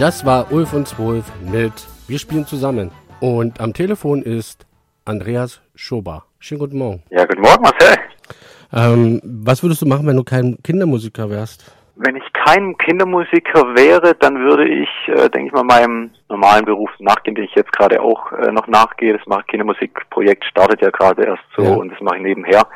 Das 0.00 0.24
war 0.24 0.50
Ulf 0.50 0.72
und 0.72 0.88
Zwölf 0.88 1.30
mit 1.52 1.74
Wir 2.08 2.18
spielen 2.18 2.46
zusammen. 2.46 2.90
Und 3.20 3.60
am 3.60 3.74
Telefon 3.74 4.22
ist 4.22 4.66
Andreas 5.04 5.60
Schober. 5.74 6.24
Schönen 6.38 6.60
guten 6.60 6.78
Morgen. 6.78 7.02
Ja, 7.10 7.26
guten 7.26 7.42
Morgen, 7.42 7.62
Marcel. 7.62 7.98
Ähm, 8.72 9.20
was 9.22 9.62
würdest 9.62 9.82
du 9.82 9.86
machen, 9.86 10.06
wenn 10.06 10.16
du 10.16 10.24
kein 10.24 10.56
Kindermusiker 10.64 11.28
wärst? 11.28 11.70
Wenn 11.96 12.16
ich 12.16 12.22
kein 12.32 12.78
Kindermusiker 12.78 13.76
wäre, 13.76 14.14
dann 14.14 14.36
würde 14.36 14.66
ich, 14.66 14.88
äh, 15.08 15.28
denke 15.28 15.48
ich 15.48 15.52
mal, 15.52 15.64
meinem 15.64 16.10
normalen 16.30 16.64
Beruf 16.64 16.88
nachgehen, 16.98 17.34
den 17.34 17.44
ich 17.44 17.54
jetzt 17.54 17.72
gerade 17.72 18.00
auch 18.00 18.32
äh, 18.32 18.50
noch 18.52 18.68
nachgehe. 18.68 19.18
Das 19.18 19.46
Kindermusikprojekt 19.48 20.46
startet 20.46 20.80
ja 20.80 20.88
gerade 20.88 21.24
erst 21.24 21.42
so 21.54 21.62
Ja. 21.62 21.74
und 21.74 21.90
das 21.92 22.00
mache 22.00 22.16
ich 22.16 22.22
nebenher. 22.22 22.66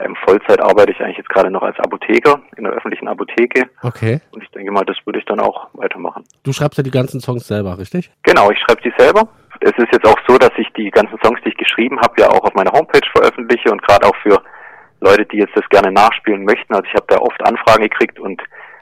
Ähm, 0.00 0.16
Vollzeit 0.24 0.60
arbeite 0.60 0.92
ich 0.92 1.00
eigentlich 1.00 1.18
jetzt 1.18 1.28
gerade 1.28 1.50
noch 1.50 1.62
als 1.62 1.78
Apotheker 1.80 2.40
in 2.56 2.64
der 2.64 2.72
öffentlichen 2.72 3.08
Apotheke 3.08 3.68
Okay. 3.82 4.20
und 4.30 4.42
ich 4.42 4.50
denke 4.50 4.70
mal, 4.70 4.84
das 4.84 4.96
würde 5.04 5.18
ich 5.18 5.24
dann 5.24 5.40
auch 5.40 5.68
weitermachen. 5.72 6.24
Du 6.44 6.52
schreibst 6.52 6.78
ja 6.78 6.84
die 6.84 6.90
ganzen 6.90 7.20
Songs 7.20 7.46
selber, 7.46 7.78
richtig? 7.78 8.10
Genau, 8.22 8.50
ich 8.50 8.58
schreibe 8.60 8.82
die 8.82 8.92
selber. 8.96 9.28
Es 9.60 9.72
ist 9.76 9.92
jetzt 9.92 10.06
auch 10.06 10.18
so, 10.28 10.38
dass 10.38 10.52
ich 10.56 10.68
die 10.76 10.90
ganzen 10.90 11.18
Songs, 11.22 11.40
die 11.44 11.48
ich 11.48 11.56
geschrieben 11.56 11.98
habe, 12.00 12.14
ja 12.20 12.28
auch 12.28 12.44
auf 12.44 12.54
meiner 12.54 12.70
Homepage 12.70 13.06
veröffentliche 13.12 13.70
und 13.72 13.82
gerade 13.82 14.06
auch 14.06 14.14
für 14.22 14.40
Leute, 15.00 15.26
die 15.26 15.38
jetzt 15.38 15.56
das 15.56 15.68
gerne 15.68 15.90
nachspielen 15.90 16.44
möchten. 16.44 16.72
Also 16.74 16.84
ich 16.86 16.94
habe 16.94 17.06
da 17.08 17.18
oft 17.18 17.42
Anfragen 17.44 17.82
gekriegt 17.82 18.20
und 18.20 18.40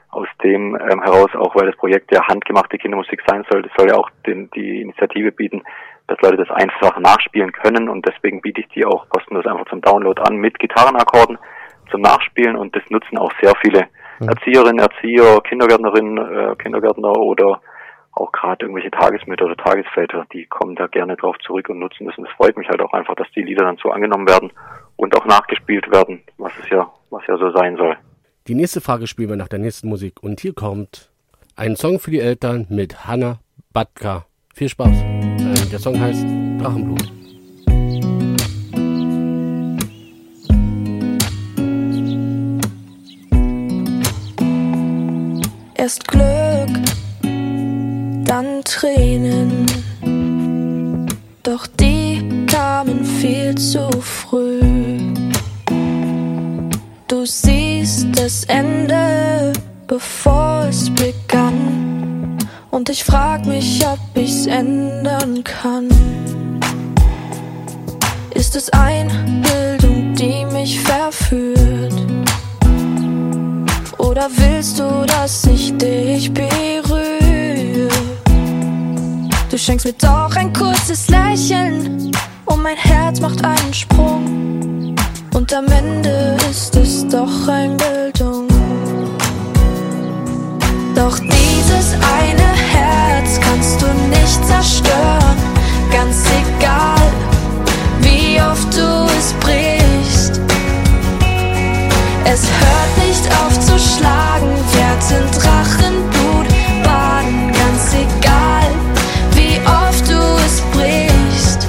aus 0.09 0.27
dem 0.43 0.75
ähm, 0.89 1.01
heraus, 1.03 1.29
auch 1.35 1.55
weil 1.55 1.67
das 1.67 1.75
Projekt 1.77 2.11
ja 2.13 2.25
handgemachte 2.27 2.77
Kindermusik 2.77 3.21
sein 3.27 3.43
soll, 3.51 3.61
das 3.63 3.71
soll 3.77 3.89
ja 3.89 3.95
auch 3.95 4.09
den, 4.25 4.49
die 4.51 4.81
Initiative 4.81 5.31
bieten, 5.31 5.63
dass 6.07 6.19
Leute 6.21 6.37
das 6.37 6.49
einfach 6.51 6.97
nachspielen 6.99 7.51
können 7.51 7.89
und 7.89 8.05
deswegen 8.07 8.41
biete 8.41 8.61
ich 8.61 8.67
die 8.69 8.85
auch 8.85 9.07
kostenlos 9.09 9.45
einfach 9.45 9.67
zum 9.69 9.81
Download 9.81 10.21
an 10.21 10.37
mit 10.37 10.57
Gitarrenakkorden 10.59 11.37
zum 11.91 12.01
Nachspielen 12.01 12.55
und 12.55 12.75
das 12.75 12.83
nutzen 12.89 13.17
auch 13.17 13.31
sehr 13.41 13.53
viele 13.61 13.87
Erzieherinnen, 14.19 14.79
Erzieher, 14.79 15.41
Kindergärtnerinnen, 15.41 16.17
äh, 16.17 16.55
Kindergärtner 16.55 17.15
oder 17.17 17.61
auch 18.13 18.31
gerade 18.31 18.65
irgendwelche 18.65 18.91
Tagesmütter 18.91 19.45
oder 19.45 19.57
Tagesväter, 19.57 20.25
die 20.33 20.45
kommen 20.47 20.75
da 20.75 20.87
gerne 20.87 21.15
drauf 21.15 21.35
zurück 21.45 21.69
und 21.69 21.79
nutzen 21.79 22.07
das. 22.07 22.17
Und 22.17 22.27
es 22.27 22.33
freut 22.35 22.57
mich 22.57 22.67
halt 22.67 22.81
auch 22.81 22.93
einfach, 22.93 23.15
dass 23.15 23.27
die 23.35 23.43
Lieder 23.43 23.63
dann 23.63 23.77
so 23.77 23.91
angenommen 23.91 24.27
werden 24.27 24.51
und 24.95 25.15
auch 25.15 25.25
nachgespielt 25.25 25.91
werden, 25.91 26.23
was 26.37 26.51
es 26.63 26.69
ja, 26.69 26.91
was 27.11 27.21
ja 27.27 27.37
so 27.37 27.51
sein 27.51 27.77
soll. 27.77 27.95
Die 28.47 28.55
nächste 28.55 28.81
Frage 28.81 29.07
spielen 29.07 29.29
wir 29.29 29.35
nach 29.35 29.49
der 29.49 29.59
nächsten 29.59 29.87
Musik. 29.87 30.23
Und 30.23 30.39
hier 30.39 30.53
kommt 30.53 31.11
ein 31.55 31.75
Song 31.75 31.99
für 31.99 32.11
die 32.11 32.19
Eltern 32.19 32.65
mit 32.69 33.05
Hanna 33.05 33.39
Batka. 33.71 34.25
Viel 34.57 34.69
Spaß. 34.69 34.89
Äh, 34.89 35.69
der 35.71 35.77
Song 35.77 35.99
heißt 35.99 36.25
Drachenblut. 36.59 37.13
Erst 45.75 46.07
Glück, 46.07 46.71
dann 48.25 48.63
Tränen. 48.63 49.67
Doch 51.43 51.67
die 51.79 52.27
kamen 52.47 53.05
viel 53.05 53.53
zu 53.53 53.87
früh. 54.01 54.59
Du 57.07 57.25
siehst 57.27 58.07
das 58.15 58.43
Ende, 58.45 59.53
bevor 59.85 60.65
es 60.67 60.89
begann. 60.89 62.39
Und 62.71 62.89
ich 62.89 63.03
frag 63.03 63.45
mich, 63.45 63.85
ob 63.85 64.06
ich's 64.27 64.45
ändern 64.45 65.41
kann. 65.43 65.87
Ist 68.33 68.55
es 68.57 68.69
Einbildung, 68.71 70.13
die 70.15 70.45
mich 70.51 70.81
verführt? 70.81 71.93
Oder 73.97 74.27
willst 74.35 74.79
du, 74.79 75.05
dass 75.07 75.45
ich 75.45 75.77
dich 75.77 76.33
berühre? 76.33 77.87
Du 79.49 79.57
schenkst 79.57 79.85
mir 79.85 79.93
doch 79.93 80.35
ein 80.35 80.51
kurzes 80.51 81.07
Lächeln 81.07 82.11
und 82.45 82.61
mein 82.61 82.75
Herz 82.75 83.21
macht 83.21 83.43
einen 83.45 83.73
Sprung. 83.73 84.95
Und 85.33 85.53
am 85.53 85.67
Ende 85.67 86.35
ist 86.51 86.75
es 86.75 87.07
doch 87.07 87.47
Einbildung. 87.47 88.47
Doch 90.95 91.17
dieses 91.19 91.93
eine 91.93 92.56
Kannst 93.41 93.81
du 93.81 93.87
nicht 94.09 94.45
zerstören. 94.45 95.37
Ganz 95.91 96.23
egal, 96.41 97.11
wie 98.01 98.39
oft 98.41 98.73
du 98.75 99.07
es 99.17 99.33
brichst. 99.39 100.41
Es 102.25 102.43
hört 102.43 103.07
nicht 103.07 103.25
auf 103.41 103.53
zu 103.59 103.79
schlagen, 103.79 104.51
wird 104.73 105.11
in 105.11 105.25
Drachenblut 105.39 106.47
baden. 106.83 107.51
Ganz 107.53 107.93
egal, 107.93 108.69
wie 109.33 109.59
oft 109.65 110.07
du 110.09 110.19
es 110.45 110.61
brichst. 110.73 111.67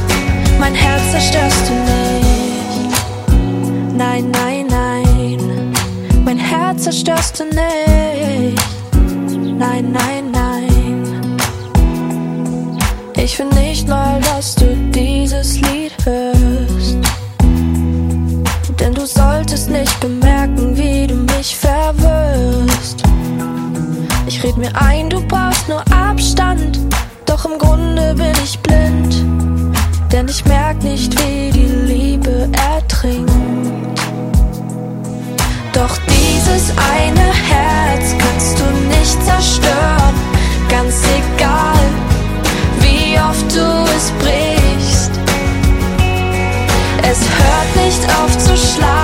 Mein 0.59 0.75
Herz 0.75 1.11
zerstörst 1.13 1.69
du 1.69 1.75
nicht. 1.75 2.19
Nein, 3.97 4.31
nein, 4.31 4.67
nein. 4.69 5.75
Mein 6.25 6.39
Herz 6.39 6.85
zerstörst 6.85 7.41
du 7.41 7.45
nicht. 7.45 7.78
Mir 24.59 24.75
ein, 24.75 25.09
du 25.09 25.21
brauchst 25.27 25.69
nur 25.69 25.83
Abstand. 25.93 26.79
Doch 27.27 27.45
im 27.45 27.59
Grunde 27.59 28.15
bin 28.15 28.33
ich 28.43 28.59
blind. 28.61 29.25
Denn 30.13 30.27
ich 30.29 30.45
merk 30.47 30.83
nicht, 30.83 31.13
wie 31.21 31.51
die 31.51 31.67
Liebe 31.67 32.49
ertrinkt. 32.73 33.31
Doch 35.73 35.97
dieses 36.09 36.73
eine 36.97 37.33
Herz 37.33 38.15
kannst 38.19 38.59
du 38.59 38.65
nicht 38.89 39.23
zerstören. 39.25 40.15
Ganz 40.69 41.03
egal, 41.05 41.79
wie 42.81 43.19
oft 43.19 43.55
du 43.55 43.85
es 43.97 44.11
brichst. 44.19 45.13
Es 47.03 47.21
hört 47.21 47.87
nicht 47.87 48.05
auf 48.19 48.37
zu 48.39 48.57
schlagen, 48.57 48.98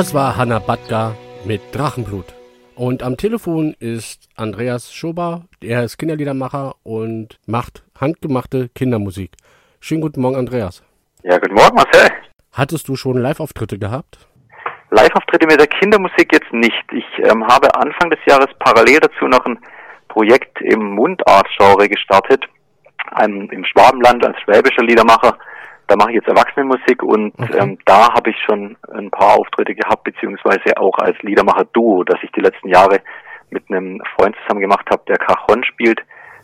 Das 0.00 0.14
war 0.14 0.38
Hanna 0.38 0.60
Batka 0.60 1.14
mit 1.44 1.60
Drachenblut. 1.72 2.24
Und 2.74 3.02
am 3.02 3.18
Telefon 3.18 3.76
ist 3.80 4.30
Andreas 4.34 4.94
Schober. 4.94 5.42
Er 5.60 5.84
ist 5.84 5.98
Kinderliedermacher 5.98 6.76
und 6.84 7.38
macht 7.46 7.84
handgemachte 8.00 8.70
Kindermusik. 8.74 9.32
Schönen 9.78 10.00
guten 10.00 10.22
Morgen, 10.22 10.36
Andreas. 10.36 10.82
Ja, 11.22 11.36
guten 11.36 11.52
Morgen, 11.52 11.76
Marcel. 11.76 12.08
Hattest 12.50 12.88
du 12.88 12.96
schon 12.96 13.18
Live-Auftritte 13.18 13.78
gehabt? 13.78 14.26
Live-Auftritte 14.88 15.46
mit 15.46 15.60
der 15.60 15.66
Kindermusik 15.66 16.32
jetzt 16.32 16.50
nicht. 16.50 16.84
Ich 16.92 17.04
ähm, 17.30 17.46
habe 17.46 17.68
Anfang 17.74 18.08
des 18.08 18.20
Jahres 18.26 18.48
parallel 18.58 19.00
dazu 19.00 19.26
noch 19.26 19.44
ein 19.44 19.58
Projekt 20.08 20.62
im 20.62 20.94
Mundart-Genre 20.94 21.90
gestartet, 21.90 22.42
ähm, 23.22 23.50
im 23.52 23.66
Schwabenland 23.66 24.24
als 24.24 24.40
schwäbischer 24.40 24.82
Liedermacher. 24.82 25.36
Da 25.90 25.96
mache 25.96 26.10
ich 26.10 26.16
jetzt 26.18 26.28
Erwachsenenmusik 26.28 27.02
und 27.02 27.34
ähm, 27.58 27.76
da 27.84 28.14
habe 28.14 28.30
ich 28.30 28.36
schon 28.46 28.76
ein 28.94 29.10
paar 29.10 29.34
Auftritte 29.34 29.74
gehabt, 29.74 30.04
beziehungsweise 30.04 30.76
auch 30.76 30.96
als 30.98 31.20
Liedermacher-Duo, 31.22 32.04
das 32.04 32.16
ich 32.22 32.30
die 32.30 32.42
letzten 32.42 32.68
Jahre 32.68 33.00
mit 33.50 33.64
einem 33.68 34.00
Freund 34.14 34.36
zusammen 34.42 34.60
gemacht 34.60 34.86
habe, 34.88 35.02
der 35.08 35.16
Cajon 35.16 35.64
spielt. 35.64 36.00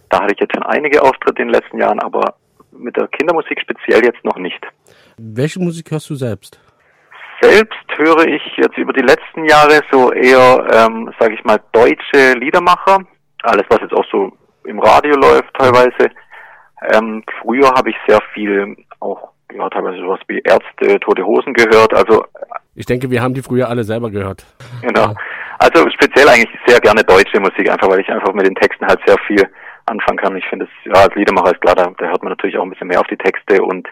Da 0.09 0.19
hatte 0.19 0.35
ich 0.35 0.41
jetzt 0.41 0.53
schon 0.53 0.65
einige 0.65 1.01
Auftritte 1.01 1.43
in 1.43 1.49
den 1.49 1.55
letzten 1.55 1.79
Jahren, 1.79 2.01
aber 2.01 2.35
mit 2.73 2.97
der 2.97 3.07
Kindermusik 3.07 3.61
speziell 3.61 4.05
jetzt 4.05 4.25
noch 4.25 4.37
nicht. 4.37 4.59
Welche 5.17 5.61
Musik 5.61 5.93
hörst 5.93 6.11
du 6.11 6.17
selbst? 6.17 6.61
Selbst 7.41 7.87
höre 7.95 8.27
ich 8.27 8.43
jetzt 8.57 8.77
über 8.77 8.93
die 8.93 9.03
letzten 9.03 9.45
Jahre 9.45 9.81
so 9.93 10.11
eher, 10.11 10.67
ähm, 10.73 11.15
sage 11.21 11.35
ich 11.35 11.45
mal, 11.45 11.61
deutsche 11.71 12.33
Liedermacher. 12.37 12.99
Alles, 13.45 13.65
was 13.69 13.81
jetzt 13.81 13.95
auch 13.95 14.07
so 14.11 14.33
im 14.65 14.81
Radio 14.81 15.15
läuft 15.15 15.55
teilweise. 15.55 16.11
Ähm, 16.93 17.23
früher 17.41 17.69
habe 17.69 17.91
ich 17.91 17.97
sehr 18.09 18.21
viel 18.35 18.77
auch, 18.99 19.36
ja, 19.55 19.69
teilweise 19.71 19.99
sowas 20.01 20.21
wie 20.29 20.41
Ärzte, 20.41 20.99
Tote 21.01 21.25
Hosen 21.25 21.53
gehört. 21.55 21.95
Also, 21.95 22.25
Ich 22.75 22.87
denke, 22.87 23.11
wir 23.11 23.23
haben 23.23 23.35
die 23.35 23.43
früher 23.43 23.69
alle 23.69 23.85
selber 23.85 24.11
gehört. 24.11 24.45
genau. 24.83 25.15
Also 25.59 25.89
speziell 25.91 26.29
eigentlich 26.29 26.51
sehr 26.67 26.81
gerne 26.81 27.03
deutsche 27.03 27.41
Musik, 27.41 27.71
einfach 27.71 27.89
weil 27.89 28.01
ich 28.01 28.09
einfach 28.11 28.33
mit 28.35 28.47
den 28.47 28.55
Texten 28.55 28.87
halt 28.87 29.01
sehr 29.07 29.17
viel 29.27 29.49
anfangen 29.87 30.19
kann. 30.19 30.37
Ich 30.37 30.45
finde 30.47 30.67
es, 30.67 30.71
ja, 30.85 31.03
als 31.05 31.15
Liedermacher 31.15 31.53
ist 31.53 31.61
klar, 31.63 31.75
da, 31.75 31.91
da 31.97 32.07
hört 32.07 32.23
man 32.23 32.33
natürlich 32.33 32.59
auch 32.59 32.63
ein 32.65 32.71
bisschen 32.71 32.89
mehr 32.89 33.01
auf 33.01 33.07
die 33.07 33.17
Texte 33.17 33.63
und 33.63 33.89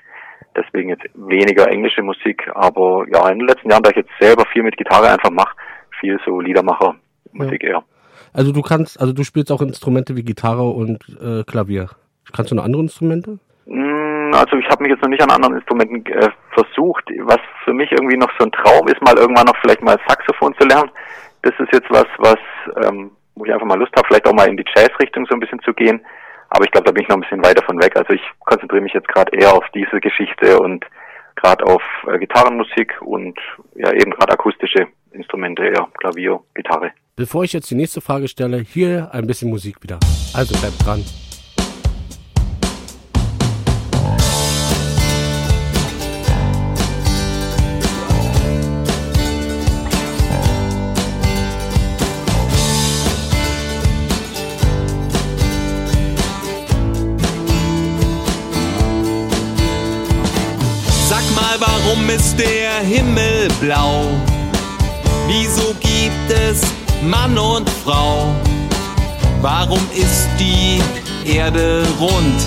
deswegen 0.56 0.90
jetzt 0.90 1.04
weniger 1.14 1.66
englische 1.68 2.02
Musik. 2.02 2.50
Aber 2.54 3.06
ja, 3.12 3.28
in 3.30 3.38
den 3.38 3.48
letzten 3.48 3.70
Jahren, 3.70 3.82
da 3.82 3.90
ich 3.90 3.96
jetzt 3.96 4.10
selber 4.20 4.44
viel 4.52 4.62
mit 4.62 4.76
Gitarre 4.76 5.08
einfach 5.08 5.30
mache, 5.30 5.54
viel 6.00 6.18
so 6.26 6.38
Liedermacher-Musik 6.40 7.62
Ja. 7.62 7.68
eher. 7.70 7.84
Also 8.34 8.52
du 8.52 8.60
kannst, 8.62 9.00
also 9.00 9.12
du 9.12 9.22
spielst 9.24 9.50
auch 9.50 9.62
Instrumente 9.62 10.16
wie 10.16 10.22
Gitarre 10.24 10.68
und 10.68 11.02
äh, 11.22 11.44
Klavier. 11.44 11.88
Kannst 12.32 12.50
du 12.50 12.56
noch 12.56 12.64
andere 12.64 12.82
Instrumente? 12.82 13.38
Also 14.34 14.56
ich 14.56 14.68
habe 14.68 14.82
mich 14.82 14.90
jetzt 14.90 15.02
noch 15.02 15.08
nicht 15.08 15.22
an 15.22 15.30
anderen 15.30 15.56
Instrumenten 15.56 16.04
äh, 16.06 16.30
versucht. 16.52 17.04
Was 17.22 17.40
für 17.64 17.72
mich 17.72 17.90
irgendwie 17.92 18.16
noch 18.16 18.30
so 18.38 18.44
ein 18.44 18.52
Traum 18.52 18.88
ist, 18.88 19.00
mal 19.02 19.16
irgendwann 19.16 19.46
noch 19.46 19.56
vielleicht 19.62 19.82
mal 19.82 19.98
Saxophon 20.08 20.54
zu 20.58 20.66
lernen. 20.66 20.90
Das 21.42 21.54
ist 21.58 21.72
jetzt 21.72 21.90
was, 21.90 22.06
was 22.18 22.38
ähm, 22.84 23.10
wo 23.34 23.44
ich 23.44 23.52
einfach 23.52 23.66
mal 23.66 23.78
Lust 23.78 23.92
habe, 23.96 24.06
vielleicht 24.06 24.26
auch 24.26 24.32
mal 24.32 24.48
in 24.48 24.56
die 24.56 24.64
Jazz-Richtung 24.74 25.26
so 25.26 25.34
ein 25.34 25.40
bisschen 25.40 25.60
zu 25.62 25.72
gehen. 25.72 26.04
Aber 26.50 26.64
ich 26.64 26.70
glaube, 26.70 26.86
da 26.86 26.92
bin 26.92 27.02
ich 27.02 27.08
noch 27.08 27.16
ein 27.16 27.22
bisschen 27.22 27.44
weiter 27.44 27.64
von 27.64 27.80
weg. 27.82 27.96
Also 27.96 28.12
ich 28.12 28.22
konzentriere 28.40 28.82
mich 28.82 28.92
jetzt 28.92 29.08
gerade 29.08 29.36
eher 29.36 29.52
auf 29.52 29.64
diese 29.74 30.00
Geschichte 30.00 30.58
und 30.60 30.84
gerade 31.36 31.64
auf 31.66 31.82
äh, 32.06 32.18
Gitarrenmusik 32.18 33.00
und 33.00 33.38
ja 33.74 33.92
eben 33.92 34.12
gerade 34.12 34.32
akustische 34.32 34.86
Instrumente, 35.12 35.64
eher 35.64 35.88
Klavier, 35.98 36.40
Gitarre. 36.54 36.92
Bevor 37.16 37.44
ich 37.44 37.52
jetzt 37.52 37.70
die 37.70 37.76
nächste 37.76 38.00
Frage 38.00 38.28
stelle, 38.28 38.58
hier 38.58 39.10
ein 39.12 39.26
bisschen 39.26 39.50
Musik 39.50 39.82
wieder. 39.82 39.98
Also 40.34 40.58
bleibt 40.58 40.84
dran. 40.84 41.04
Mal, 61.58 61.60
warum 61.60 62.08
ist 62.08 62.36
der 62.38 62.80
Himmel 62.86 63.48
blau? 63.60 64.06
Wieso 65.26 65.74
gibt 65.80 66.30
es 66.30 66.62
Mann 67.02 67.36
und 67.38 67.68
Frau? 67.84 68.34
Warum 69.40 69.80
ist 69.94 70.28
die 70.38 70.80
Erde 71.24 71.84
rund? 72.00 72.40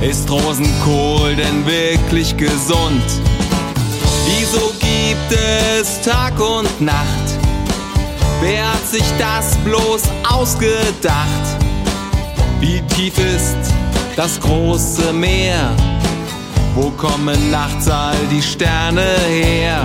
Ist 0.00 0.30
Rosenkohl 0.30 1.36
denn 1.36 1.66
wirklich 1.66 2.36
gesund? 2.36 3.02
Wieso 4.26 4.72
gibt 4.78 5.32
es 5.32 6.00
Tag 6.02 6.40
und 6.40 6.80
Nacht? 6.80 7.06
Wer 8.40 8.72
hat 8.72 8.88
sich 8.88 9.04
das 9.18 9.56
bloß 9.64 10.02
ausgedacht? 10.30 11.26
Wie 12.60 12.80
tief 12.94 13.18
ist 13.18 13.74
das 14.16 14.40
große 14.40 15.12
Meer? 15.12 15.74
Wo 16.74 16.90
kommen 16.90 17.50
nachts 17.50 17.88
all 17.88 18.16
die 18.30 18.42
Sterne 18.42 19.06
her? 19.28 19.84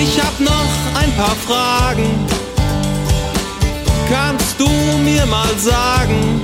Ich 0.00 0.20
hab 0.20 0.38
noch 0.38 1.00
ein 1.00 1.12
paar 1.16 1.36
Fragen. 1.46 2.26
Kannst 4.10 4.58
du 4.58 4.68
mir 5.02 5.26
mal 5.26 5.56
sagen, 5.58 6.40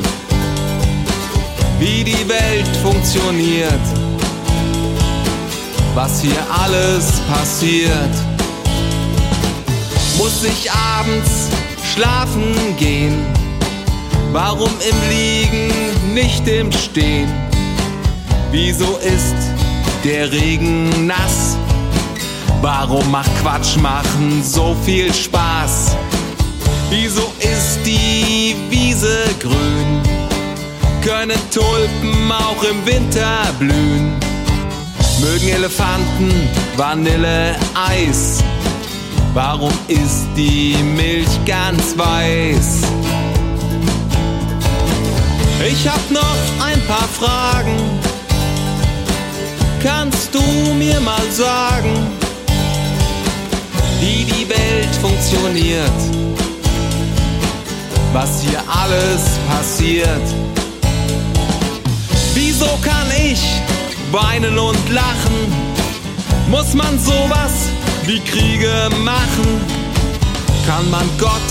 wie 1.79 2.05
die 2.05 2.29
Welt 2.29 2.77
funktioniert? 2.83 3.81
Was 5.95 6.21
hier 6.21 6.45
alles 6.63 7.21
passiert? 7.33 8.15
Muss 10.19 10.43
ich 10.45 10.71
abends 10.71 11.49
schlafen 11.95 12.77
gehen? 12.79 13.25
Warum 14.33 14.71
im 14.91 15.09
Liegen, 15.09 15.94
nicht 16.15 16.47
im 16.47 16.71
Stehen? 16.71 17.29
Wieso 18.53 18.99
ist 18.99 19.35
der 20.05 20.31
Regen 20.31 21.07
nass? 21.09 21.57
Warum 22.63 23.11
macht 23.11 23.31
Quatsch 23.43 23.77
machen 23.77 24.43
so 24.43 24.77
viel 24.85 25.13
Spaß? 25.13 25.97
Wieso 26.89 27.33
ist 27.41 27.81
die 27.85 28.55
Wiese 28.71 29.25
grün? 29.41 30.01
Können 31.03 31.39
Tulpen 31.51 32.31
auch 32.31 32.63
im 32.63 32.87
Winter 32.87 33.43
blühen? 33.59 34.13
Mögen 35.21 35.49
Elefanten 35.49 36.49
Vanilleeis? 36.77 38.43
Warum 39.35 39.73
ist 39.89 40.29
die 40.37 40.77
Milch 40.95 41.45
ganz 41.45 41.99
weiß? 41.99 42.83
Ich 45.67 45.89
hab 45.89 46.11
noch 46.11 46.37
ein 46.63 46.79
paar 46.87 47.09
Fragen. 47.09 47.75
Kannst 49.83 50.35
du 50.35 50.43
mir 50.75 51.01
mal 51.01 51.31
sagen, 51.31 52.07
wie 53.99 54.25
die 54.25 54.47
Welt 54.47 54.95
funktioniert? 55.01 56.01
Was 58.13 58.43
hier 58.43 58.63
alles 58.69 59.39
passiert? 59.49 60.27
Wieso 62.35 62.69
kann 62.83 63.11
ich 63.17 63.43
weinen 64.13 64.59
und 64.59 64.91
lachen? 64.91 65.51
Muss 66.51 66.75
man 66.75 66.99
sowas 66.99 67.71
wie 68.05 68.21
Kriege 68.21 68.91
machen? 69.03 69.63
Kann 70.67 70.91
man 70.91 71.09
Gott 71.19 71.51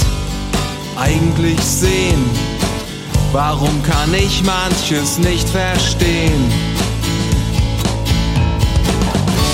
eigentlich 0.97 1.59
sehen? 1.59 2.52
Warum 3.33 3.81
kann 3.81 4.13
ich 4.13 4.43
manches 4.43 5.17
nicht 5.17 5.49
verstehen? 5.49 6.51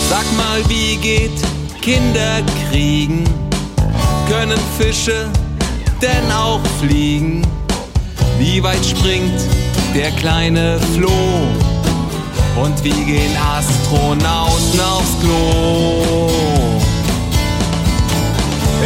Sag 0.10 0.26
mal, 0.36 0.62
wie 0.68 0.98
geht 0.98 1.40
Kinderkriegen? 1.82 3.24
Können 4.28 4.60
Fische 4.78 5.30
denn 6.02 6.30
auch 6.30 6.60
fliegen? 6.82 7.48
Wie 8.38 8.62
weit 8.62 8.86
springt 8.86 9.40
der 9.96 10.12
kleine 10.12 10.78
Floh? 10.94 11.48
Und 12.62 12.84
wie 12.84 13.06
gehen 13.06 13.38
Astronauten 13.38 14.82
aufs 14.82 15.18
Klo? 15.22 16.30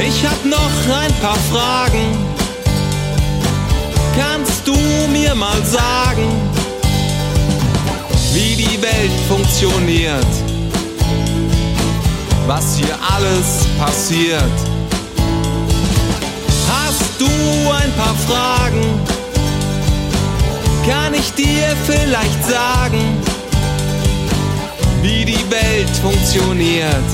Ich 0.07 0.23
hab 0.23 0.45
noch 0.45 0.95
ein 1.01 1.13
paar 1.15 1.39
Fragen. 1.51 2.32
Kannst 4.15 4.67
du 4.67 4.75
mir 5.11 5.33
mal 5.33 5.63
sagen, 5.65 6.29
wie 8.33 8.55
die 8.55 8.81
Welt 8.81 9.11
funktioniert? 9.27 10.25
Was 12.45 12.75
hier 12.77 12.95
alles 13.15 13.65
passiert? 13.79 14.53
Hast 16.69 17.19
du 17.19 17.25
ein 17.25 17.91
paar 17.93 18.15
Fragen? 18.27 18.99
Kann 20.87 21.13
ich 21.13 21.31
dir 21.33 21.75
vielleicht 21.85 22.43
sagen, 22.45 23.17
wie 25.01 25.25
die 25.25 25.45
Welt 25.49 25.89
funktioniert? 26.01 27.09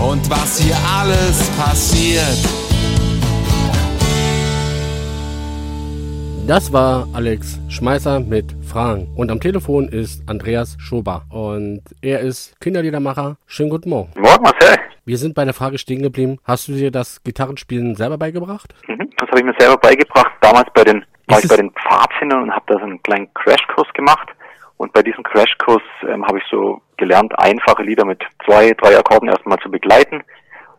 Und 0.00 0.28
was 0.30 0.58
hier 0.60 0.76
alles 0.98 1.42
passiert? 1.58 2.55
Das 6.46 6.72
war 6.72 7.08
Alex 7.12 7.58
Schmeißer 7.68 8.20
mit 8.20 8.54
Fragen. 8.64 9.08
Und 9.16 9.32
am 9.32 9.40
Telefon 9.40 9.88
ist 9.88 10.22
Andreas 10.28 10.76
Schober. 10.78 11.24
Und 11.28 11.82
er 12.02 12.20
ist 12.20 12.54
Kinderliedermacher. 12.60 13.36
Schönen 13.48 13.68
guten 13.70 13.90
Morgen. 13.90 14.12
Morgen, 14.16 14.44
Marcel. 14.44 14.76
Wir 15.04 15.18
sind 15.18 15.34
bei 15.34 15.44
der 15.44 15.54
Frage 15.54 15.76
stehen 15.76 16.02
geblieben. 16.02 16.38
Hast 16.44 16.68
du 16.68 16.74
dir 16.74 16.92
das 16.92 17.24
Gitarrenspielen 17.24 17.96
selber 17.96 18.16
beigebracht? 18.16 18.72
Mhm, 18.86 19.10
das 19.18 19.28
habe 19.28 19.40
ich 19.40 19.44
mir 19.44 19.54
selber 19.58 19.76
beigebracht. 19.76 20.30
Damals 20.40 20.68
bei 20.72 20.84
den, 20.84 21.04
war 21.26 21.40
ich 21.40 21.48
bei 21.48 21.56
den 21.56 21.72
Pfadfindern 21.72 22.44
und 22.44 22.52
habe 22.52 22.64
da 22.68 22.78
so 22.78 22.84
einen 22.84 23.02
kleinen 23.02 23.34
Crashkurs 23.34 23.92
gemacht. 23.94 24.28
Und 24.76 24.92
bei 24.92 25.02
diesem 25.02 25.24
Crashkurs 25.24 25.82
ähm, 26.08 26.24
habe 26.24 26.38
ich 26.38 26.44
so 26.48 26.80
gelernt, 26.96 27.36
einfache 27.40 27.82
Lieder 27.82 28.04
mit 28.04 28.22
zwei, 28.44 28.70
drei 28.80 28.96
Akkorden 28.96 29.28
erstmal 29.28 29.58
zu 29.58 29.68
begleiten. 29.68 30.22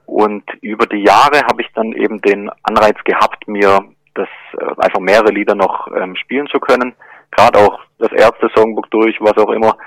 Und 0.06 0.46
über 0.62 0.86
die 0.86 1.04
Jahre 1.04 1.42
habe 1.46 1.62
ich 1.62 1.68
dann 1.76 1.92
eben 1.92 2.22
den 2.22 2.50
Anreiz 2.64 2.96
gehabt, 3.04 3.46
mir 3.50 3.82
das 4.18 4.30
äh, 4.54 4.82
einfach 4.82 5.00
mehrere 5.00 5.32
Lieder 5.32 5.56
noch 5.56 5.88
ähm, 5.96 6.16
spielen 6.16 6.48
zu 6.48 6.60
können. 6.60 6.96
Gerade 7.32 7.60
auch 7.60 7.80
das 8.00 8.12
Ärzte-Songbook 8.12 8.90
durch, 8.92 9.18
was 9.20 9.38
auch 9.38 9.52
immer. 9.52 9.78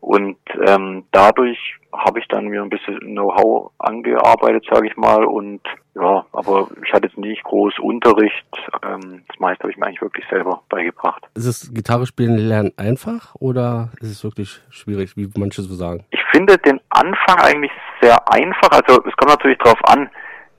Und 0.00 0.38
ähm, 0.66 1.04
dadurch 1.10 1.58
habe 1.92 2.20
ich 2.20 2.28
dann 2.28 2.46
mir 2.46 2.62
ein 2.62 2.70
bisschen 2.70 2.98
Know-how 3.00 3.72
angearbeitet, 3.78 4.66
sage 4.70 4.88
ich 4.88 4.96
mal. 4.96 5.24
Und 5.24 5.60
ja, 5.94 6.24
aber 6.32 6.68
ich 6.84 6.92
hatte 6.92 7.08
jetzt 7.08 7.18
nicht 7.18 7.42
groß 7.44 7.78
Unterricht. 7.80 8.46
Ähm, 8.84 9.24
das 9.26 9.38
meiste 9.40 9.62
habe 9.62 9.72
ich 9.72 9.78
mir 9.78 9.86
eigentlich 9.86 10.02
wirklich 10.02 10.24
selber 10.30 10.62
beigebracht. 10.68 11.26
Ist 11.34 11.46
es 11.46 11.74
Gitarre 11.74 12.06
spielen 12.06 12.36
lernen 12.36 12.72
einfach 12.76 13.34
oder 13.40 13.90
ist 14.00 14.10
es 14.10 14.22
wirklich 14.22 14.60
schwierig, 14.70 15.16
wie 15.16 15.28
manche 15.36 15.62
so 15.62 15.74
sagen? 15.74 16.04
Ich 16.10 16.22
finde 16.30 16.58
den 16.58 16.80
Anfang 16.90 17.38
eigentlich 17.40 17.72
sehr 18.00 18.16
einfach. 18.30 18.70
Also 18.70 19.02
es 19.04 19.16
kommt 19.16 19.30
natürlich 19.30 19.58
drauf 19.58 19.80
an. 19.84 20.10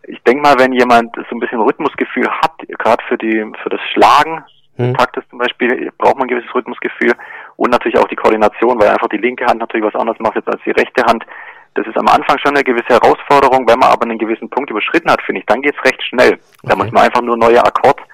Ich 0.10 0.22
denke 0.24 0.42
mal, 0.42 0.58
wenn 0.60 0.74
jemand 0.74 1.16
so 1.16 1.36
ein 1.36 1.40
bisschen 1.40 1.62
Rhythmusgefühl 1.62 2.30
hat, 2.30 2.54
gerade 2.68 3.04
für 3.08 3.18
die 3.18 3.46
für 3.64 3.70
das 3.70 3.82
Schlagen 3.94 4.44
Hm. 4.80 4.94
Taktes 4.94 5.26
zum 5.30 5.40
Beispiel, 5.40 5.92
braucht 5.98 6.16
man 6.16 6.24
ein 6.24 6.30
gewisses 6.30 6.56
Rhythmusgefühl 6.56 7.14
und 7.58 7.70
natürlich 7.70 7.98
auch 8.00 8.08
die 8.08 8.16
Koordination, 8.16 8.80
weil 8.80 8.88
einfach 8.88 9.10
die 9.10 9.18
linke 9.18 9.46
Hand 9.46 9.60
natürlich 9.60 9.86
was 9.86 10.00
anderes 10.00 10.20
macht 10.20 10.36
jetzt 10.36 10.48
als 10.48 10.62
die 10.66 10.72
rechte 10.72 11.04
Hand. 11.04 11.26
Das 11.74 11.86
ist 11.86 11.98
am 11.98 12.08
Anfang 12.08 12.38
schon 12.40 12.56
eine 12.56 12.64
gewisse 12.64 12.88
Herausforderung, 12.88 13.68
wenn 13.68 13.78
man 13.78 13.92
aber 13.92 14.04
einen 14.04 14.18
gewissen 14.18 14.50
Punkt 14.50 14.70
überschritten 14.70 15.12
hat, 15.12 15.22
finde 15.22 15.42
ich, 15.42 15.46
dann 15.48 15.62
geht's 15.62 15.84
recht 15.84 16.02
schnell. 16.04 16.40
Da 16.64 16.78
muss 16.78 16.92
man 16.92 17.04
einfach 17.04 17.22
nur 17.22 17.36
neue 17.36 17.62
Akkordgriffe 17.62 18.08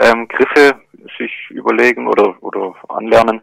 ähm, 0.00 1.08
sich 1.16 1.32
überlegen 1.50 2.08
oder, 2.08 2.34
oder 2.40 2.74
anlernen 2.88 3.40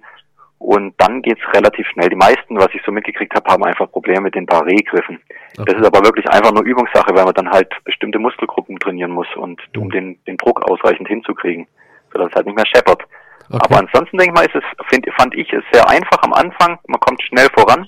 und 0.60 0.94
dann 0.98 1.22
geht's 1.22 1.42
relativ 1.54 1.88
schnell. 1.88 2.10
Die 2.10 2.16
meisten, 2.16 2.58
was 2.58 2.68
ich 2.74 2.82
so 2.86 2.92
mitgekriegt 2.92 3.34
habe, 3.34 3.50
haben 3.50 3.64
einfach 3.64 3.90
Probleme 3.92 4.22
mit 4.22 4.36
den 4.36 4.46
Barré-Griffen. 4.46 5.20
Das 5.56 5.76
ist 5.76 5.86
aber 5.86 6.04
wirklich 6.04 6.30
einfach 6.30 6.52
nur 6.52 6.64
Übungssache, 6.64 7.16
weil 7.16 7.24
man 7.24 7.34
dann 7.34 7.50
halt 7.50 7.74
bestimmte 7.86 8.20
Muskelgruppen 8.20 8.78
trainieren 8.78 9.12
muss 9.12 9.28
und 9.36 9.62
um 9.78 9.90
den, 9.90 10.20
den 10.26 10.38
Druck 10.38 10.62
ausreichend 10.70 11.08
hinzukriegen, 11.08 11.66
sodass 12.12 12.30
es 12.30 12.36
halt 12.36 12.46
nicht 12.46 12.58
mehr 12.58 12.66
scheppert. 12.66 13.04
Aber 13.50 13.80
ansonsten 13.80 14.18
denke 14.18 14.34
ich 14.34 14.40
mal, 14.40 14.46
ist 14.46 14.56
es, 14.56 14.88
find, 14.90 15.08
fand 15.18 15.34
ich 15.34 15.52
es 15.52 15.64
sehr 15.72 15.90
einfach 15.90 16.22
am 16.22 16.34
Anfang. 16.34 16.78
Man 16.88 17.00
kommt 17.00 17.22
schnell 17.24 17.48
voran, 17.56 17.88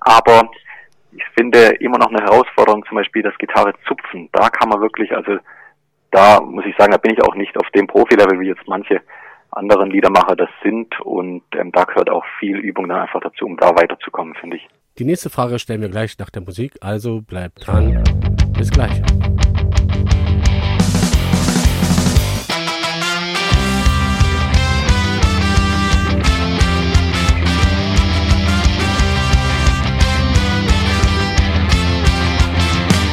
aber 0.00 0.48
ich 1.12 1.24
finde 1.36 1.76
immer 1.80 1.98
noch 1.98 2.08
eine 2.08 2.22
Herausforderung, 2.22 2.84
zum 2.86 2.96
Beispiel 2.96 3.22
das 3.22 3.36
Gitarre 3.38 3.74
zupfen. 3.86 4.28
Da 4.32 4.48
kann 4.48 4.68
man 4.68 4.80
wirklich, 4.80 5.14
also 5.14 5.38
da 6.10 6.40
muss 6.40 6.64
ich 6.64 6.76
sagen, 6.76 6.92
da 6.92 6.98
bin 6.98 7.12
ich 7.12 7.22
auch 7.22 7.34
nicht 7.34 7.56
auf 7.58 7.68
dem 7.70 7.86
Profilevel, 7.86 8.40
wie 8.40 8.46
jetzt 8.46 8.66
manche 8.66 9.02
anderen 9.56 9.90
Liedermacher 9.90 10.36
das 10.36 10.50
sind. 10.62 11.00
Und 11.00 11.42
ähm, 11.56 11.72
da 11.72 11.84
gehört 11.84 12.10
auch 12.10 12.24
viel 12.38 12.58
Übung 12.58 12.88
dann 12.88 13.00
einfach 13.00 13.20
dazu, 13.20 13.46
um 13.46 13.56
da 13.56 13.74
weiterzukommen, 13.74 14.34
finde 14.34 14.56
ich. 14.56 14.68
Die 14.98 15.04
nächste 15.04 15.28
Frage 15.28 15.58
stellen 15.58 15.80
wir 15.80 15.88
gleich 15.88 16.16
nach 16.18 16.30
der 16.30 16.42
Musik, 16.42 16.74
also 16.80 17.20
bleibt 17.20 17.66
dran. 17.66 18.04
Bis 18.56 18.70
gleich. 18.70 19.02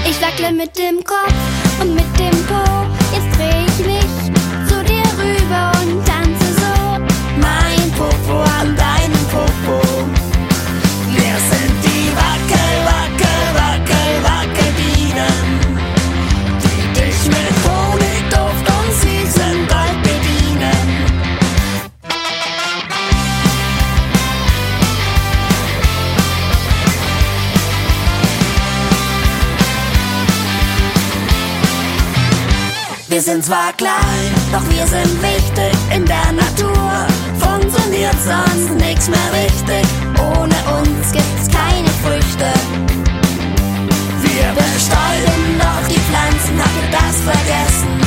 Ich 0.06 0.22
wackle 0.22 0.52
mit 0.56 0.78
dem 0.78 1.04
Kopf 1.04 1.41
Wir 33.12 33.22
sind 33.22 33.44
zwar 33.44 33.74
klein, 33.74 34.32
doch 34.54 34.64
wir 34.70 34.88
sind 34.88 35.22
wichtig 35.22 35.78
in 35.94 36.06
der 36.06 36.32
Natur. 36.32 37.06
Funktioniert 37.38 38.16
sonst 38.24 38.74
nichts 38.76 39.10
mehr 39.10 39.34
richtig. 39.34 39.86
Ohne 40.18 40.56
uns 40.80 41.12
gibt's 41.12 41.50
keine 41.50 41.90
Früchte. 42.06 42.50
Wir 44.22 44.54
bestäuben 44.54 45.60
doch 45.60 45.88
die 45.90 46.00
Pflanzen, 46.00 46.58
habt 46.58 46.78
ihr 46.80 46.92
das 46.92 47.20
vergessen? 47.20 48.01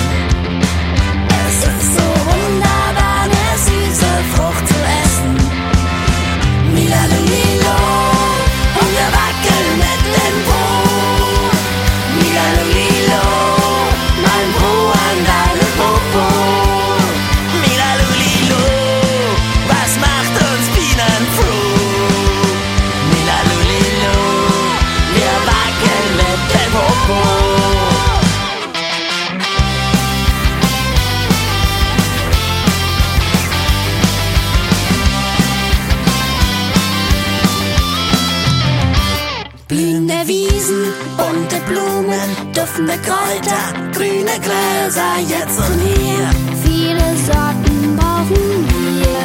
Duftende 42.75 42.99
Kräuter, 43.03 43.93
grüne 43.93 44.41
Gräser 44.41 45.21
jetzt 45.21 45.59
und 45.61 45.81
hier. 45.81 46.29
Viele 46.65 47.17
Sorten 47.25 47.97
brauchen 47.97 48.67
wir. 48.99 49.21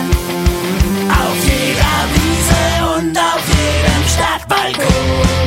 Auf 1.10 1.36
jeder 1.43 2.06
Wiese 2.14 3.00
und 3.00 3.18
auf 3.18 3.41
jedem 3.47 4.04
Stadtbalkon 4.08 5.39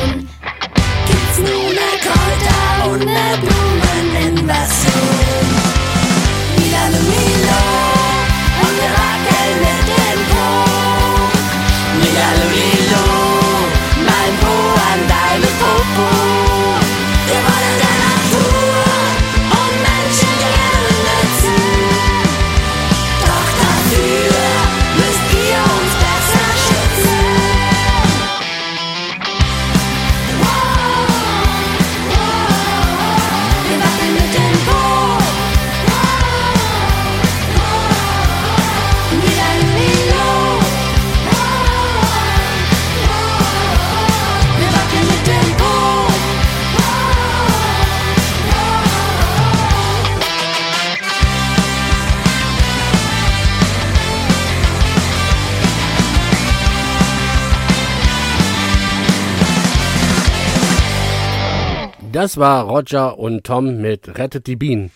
Das 62.22 62.38
war 62.38 62.62
Roger 62.68 63.18
und 63.18 63.42
Tom 63.42 63.80
mit 63.80 64.16
Rettet 64.16 64.46
die 64.46 64.54
Bienen. 64.54 64.92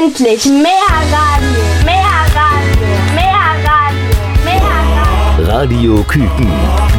Endlich 0.00 0.44
mehr 0.46 0.72
Radio, 1.12 1.62
mehr 1.84 1.94
Radio, 2.34 2.88
mehr 3.14 3.54
Radio, 3.62 4.18
mehr 4.44 5.46
Radio. 5.46 5.46
Radio 5.46 6.02
Küken, 6.02 6.50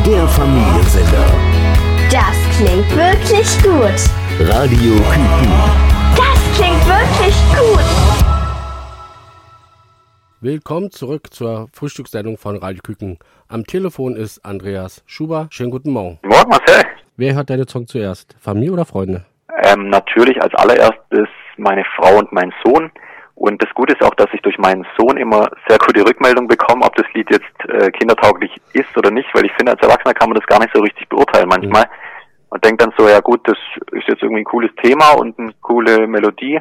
der 0.06 0.26
Familiensender. 0.30 1.30
Das 2.10 2.38
klingt 2.56 2.90
wirklich 2.96 3.62
gut. 3.62 4.48
Radio 4.48 4.94
Küken, 4.94 5.52
Das 6.16 6.40
klingt 6.56 6.86
wirklich 6.88 7.36
gut. 7.52 7.84
Willkommen 10.40 10.92
zurück 10.92 11.34
zur 11.34 11.68
Frühstückssendung 11.74 12.38
von 12.38 12.56
Radio 12.56 12.80
Küken. 12.82 13.20
Am 13.50 13.66
Telefon 13.66 14.16
ist 14.16 14.46
Andreas 14.46 15.04
Schuber. 15.06 15.48
Schönen 15.50 15.72
guten 15.72 15.92
Morgen. 15.92 16.20
Morgen, 16.24 16.52
Marcel. 16.52 16.86
Wer 17.18 17.36
hört 17.36 17.50
deine 17.50 17.68
Song 17.68 17.86
zuerst? 17.86 18.34
Familie 18.40 18.72
oder 18.72 18.86
Freunde? 18.86 19.26
Ähm, 19.64 19.90
natürlich 19.90 20.42
als 20.42 20.54
allererstes 20.56 21.28
meine 21.58 21.86
Frau 21.96 22.18
und 22.18 22.32
mein 22.32 22.54
Sohn. 22.64 22.92
Und 23.36 23.62
das 23.62 23.70
Gute 23.76 23.94
ist 23.94 24.04
auch, 24.04 24.16
dass 24.16 24.34
ich 24.34 24.42
durch 24.42 24.58
meinen 24.58 24.86
Sohn 24.98 25.16
immer 25.18 25.50
sehr 25.68 25.78
gute 25.78 26.04
Rückmeldung 26.04 26.48
bekomme, 26.48 26.84
ob 26.84 26.96
das 26.96 27.06
Lied 27.14 27.30
jetzt 27.30 27.70
äh, 27.70 27.92
kindertauglich 27.92 28.52
ist 28.74 28.98
oder 28.98 29.12
nicht, 29.12 29.30
weil 29.34 29.46
ich 29.46 29.54
finde, 29.54 29.74
als 29.74 29.82
Erwachsener 29.82 30.16
kann 30.16 30.30
man 30.30 30.40
das 30.40 30.48
gar 30.48 30.60
nicht 30.60 30.74
so 30.74 30.82
richtig 30.82 31.08
beurteilen 31.08 31.48
manchmal. 31.48 31.86
Und 32.50 32.64
denkt 32.66 32.82
dann 32.82 32.94
so, 32.98 33.08
ja 33.08 33.20
gut, 33.20 33.42
das 33.48 33.58
ist 33.92 34.08
jetzt 34.08 34.24
irgendwie 34.24 34.42
ein 34.42 34.46
cooles 34.46 34.72
Thema 34.82 35.12
und 35.12 35.38
eine 35.38 35.54
coole 35.62 36.08
Melodie. 36.08 36.60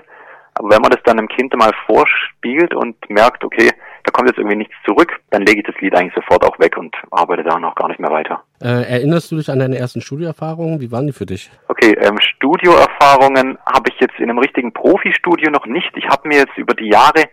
Aber 0.55 0.71
wenn 0.71 0.83
man 0.83 0.91
das 0.91 1.03
dann 1.05 1.19
einem 1.19 1.29
Kind 1.29 1.57
mal 1.57 1.73
vorspielt 1.87 2.75
und 2.75 2.97
merkt, 3.09 3.45
okay, 3.45 3.71
da 4.07 4.13
kommt 4.13 4.29
jetzt 4.29 4.39
irgendwie 4.39 4.57
nichts 4.57 4.75
zurück, 4.87 5.13
dann 5.31 5.43
lege 5.43 5.61
ich 5.61 5.67
das 5.67 5.75
Lied 5.81 5.95
eigentlich 5.95 6.15
sofort 6.15 6.45
auch 6.45 6.59
weg 6.61 6.77
und 6.79 6.95
arbeite 7.11 7.43
da 7.43 7.59
noch 7.59 7.75
gar 7.75 7.89
nicht 7.89 7.99
mehr 7.99 8.11
weiter. 8.11 8.43
Äh, 8.63 8.89
erinnerst 8.89 9.33
du 9.33 9.37
dich 9.37 9.51
an 9.51 9.59
deine 9.59 9.77
ersten 9.77 10.01
Studioerfahrungen? 10.01 10.81
Wie 10.81 10.93
waren 10.93 11.07
die 11.07 11.13
für 11.13 11.27
dich? 11.27 11.51
Okay, 11.69 11.97
ähm, 12.01 12.19
Studioerfahrungen 12.21 13.59
habe 13.67 13.91
ich 13.91 14.01
jetzt 14.01 14.15
in 14.19 14.31
einem 14.31 14.39
richtigen 14.39 14.73
Profi-Studio 14.73 15.51
noch 15.51 15.67
nicht. 15.67 15.91
Ich 15.97 16.07
habe 16.09 16.29
mir 16.29 16.39
jetzt 16.39 16.57
über 16.57 16.75
die 16.75 16.89
Jahre 16.89 17.25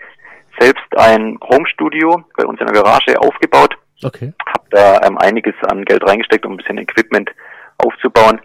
selbst 0.59 0.85
ein 0.97 1.37
Home-Studio 1.43 2.23
bei 2.35 2.45
uns 2.45 2.59
in 2.59 2.65
der 2.65 2.81
Garage 2.81 3.19
aufgebaut. 3.19 3.75
Okay. 4.03 4.33
Habe 4.47 4.65
da 4.71 5.01
ähm, 5.05 5.17
einiges 5.19 5.53
an 5.69 5.85
Geld 5.85 6.03
reingesteckt, 6.07 6.45
um 6.45 6.53
ein 6.53 6.57
bisschen 6.57 6.79
Equipment 6.79 7.29
aufzubauen. 7.77 8.41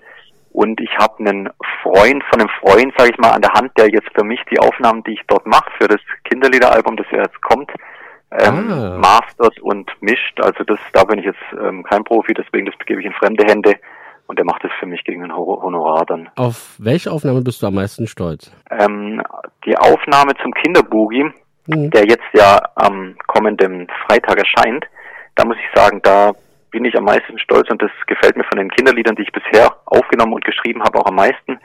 Und 0.53 0.81
ich 0.81 0.91
habe 0.99 1.18
einen 1.20 1.49
Freund 1.83 2.22
von 2.31 2.41
einem 2.41 2.51
Freund, 2.61 2.93
sage 2.99 3.12
ich 3.12 3.18
mal, 3.18 3.31
an 3.31 3.43
der 3.43 3.53
Hand, 3.53 3.72
der 3.79 3.89
jetzt 3.89 4.09
für 4.14 4.24
mich 4.24 4.41
die 4.51 4.59
Aufnahmen, 4.59 5.03
die 5.05 5.12
ich 5.12 5.22
dort 5.29 5.47
mache, 5.47 5.70
für 5.79 5.89
das 5.89 6.01
Kinderliederalbum, 6.24 6.97
das 6.97 7.07
ja 7.11 7.22
jetzt 7.22 7.41
kommt, 7.43 7.70
ähm, 8.31 8.70
Ah. 8.70 8.99
mastert 8.99 9.59
und 9.61 9.91
mischt. 10.01 10.41
Also 10.41 10.64
das, 10.64 10.79
da 10.93 11.05
bin 11.05 11.18
ich 11.18 11.24
jetzt 11.26 11.39
ähm, 11.61 11.83
kein 11.85 12.05
Profi, 12.05 12.35
deswegen 12.35 12.66
das 12.66 12.74
gebe 12.87 13.01
ich 13.01 13.07
in 13.07 13.12
fremde 13.14 13.45
Hände 13.45 13.74
und 14.26 14.39
der 14.39 14.45
macht 14.45 14.62
das 14.64 14.70
für 14.79 14.87
mich 14.87 15.03
gegen 15.05 15.24
ein 15.24 15.35
Ho- 15.35 15.61
Honorar 15.62 16.05
dann. 16.07 16.29
Auf 16.37 16.74
welche 16.79 17.11
Aufnahme 17.11 17.41
bist 17.43 17.62
du 17.62 17.66
am 17.66 17.74
meisten 17.74 18.07
stolz? 18.07 18.53
Ähm, 18.70 19.22
die 19.64 19.76
Aufnahme 19.79 20.33
zum 20.43 20.53
Kinderboogie, 20.53 21.31
Mhm. 21.70 21.91
der 21.91 22.07
jetzt 22.07 22.24
ja 22.33 22.61
am 22.76 23.14
kommenden 23.26 23.87
Freitag 24.07 24.39
erscheint, 24.39 24.87
da 25.35 25.45
muss 25.45 25.57
ich 25.59 25.79
sagen, 25.79 26.01
da 26.03 26.33
bin 26.70 26.85
ich 26.87 26.97
am 26.97 27.05
meisten 27.05 27.39
stolz 27.39 27.68
und 27.70 27.81
das 27.83 27.91
gefällt 28.07 28.37
mir 28.37 28.45
von 28.45 28.59
den 28.59 28.70
Kinderliedern, 28.70 29.16
die 29.16 29.22
ich 29.22 29.33
bisher 29.33 29.74
aufgenommen 29.87 30.33
und 30.35 30.45
geschrieben 30.47 30.83
habe, 30.83 30.99
auch 30.99 31.07
am 31.07 31.14
meisten. 31.16 31.59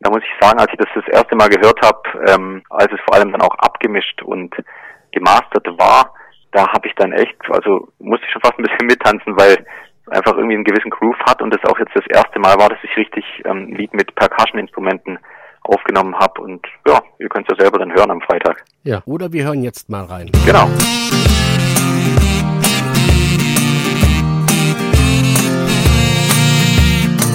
Da 0.00 0.10
muss 0.10 0.22
ich 0.22 0.30
sagen, 0.46 0.58
als 0.60 0.70
ich 0.72 0.78
das 0.78 0.88
das 0.94 1.06
erste 1.08 1.34
Mal 1.36 1.48
gehört 1.48 1.80
habe, 1.80 2.02
ähm, 2.28 2.62
als 2.70 2.92
es 2.92 3.00
vor 3.06 3.14
allem 3.14 3.32
dann 3.32 3.40
auch 3.40 3.54
abgemischt 3.58 4.20
und 4.22 4.54
gemastert 5.12 5.66
war, 5.78 6.12
da 6.52 6.68
habe 6.72 6.88
ich 6.88 6.94
dann 6.96 7.12
echt, 7.12 7.36
also 7.50 7.88
musste 7.98 8.26
ich 8.26 8.32
schon 8.32 8.42
fast 8.42 8.58
ein 8.58 8.64
bisschen 8.64 8.86
mittanzen, 8.86 9.36
weil 9.36 9.64
einfach 10.10 10.34
irgendwie 10.36 10.54
einen 10.54 10.64
gewissen 10.64 10.90
Groove 10.90 11.18
hat 11.26 11.42
und 11.42 11.52
das 11.52 11.64
auch 11.70 11.78
jetzt 11.78 11.94
das 11.94 12.06
erste 12.08 12.38
Mal 12.38 12.56
war, 12.58 12.68
dass 12.68 12.78
ich 12.82 12.96
richtig 12.96 13.24
ähm, 13.44 13.74
Lied 13.74 13.92
mit 13.92 14.14
Percussion-Instrumenten 14.14 15.18
aufgenommen 15.62 16.14
habe 16.16 16.40
und 16.42 16.64
ja, 16.86 17.00
ihr 17.18 17.28
könnt 17.28 17.50
es 17.50 17.56
ja 17.56 17.64
selber 17.64 17.78
dann 17.78 17.92
hören 17.92 18.10
am 18.10 18.20
Freitag. 18.20 18.64
Ja, 18.84 19.02
oder 19.04 19.32
wir 19.32 19.44
hören 19.44 19.62
jetzt 19.62 19.90
mal 19.90 20.04
rein. 20.04 20.30
Genau. 20.46 20.68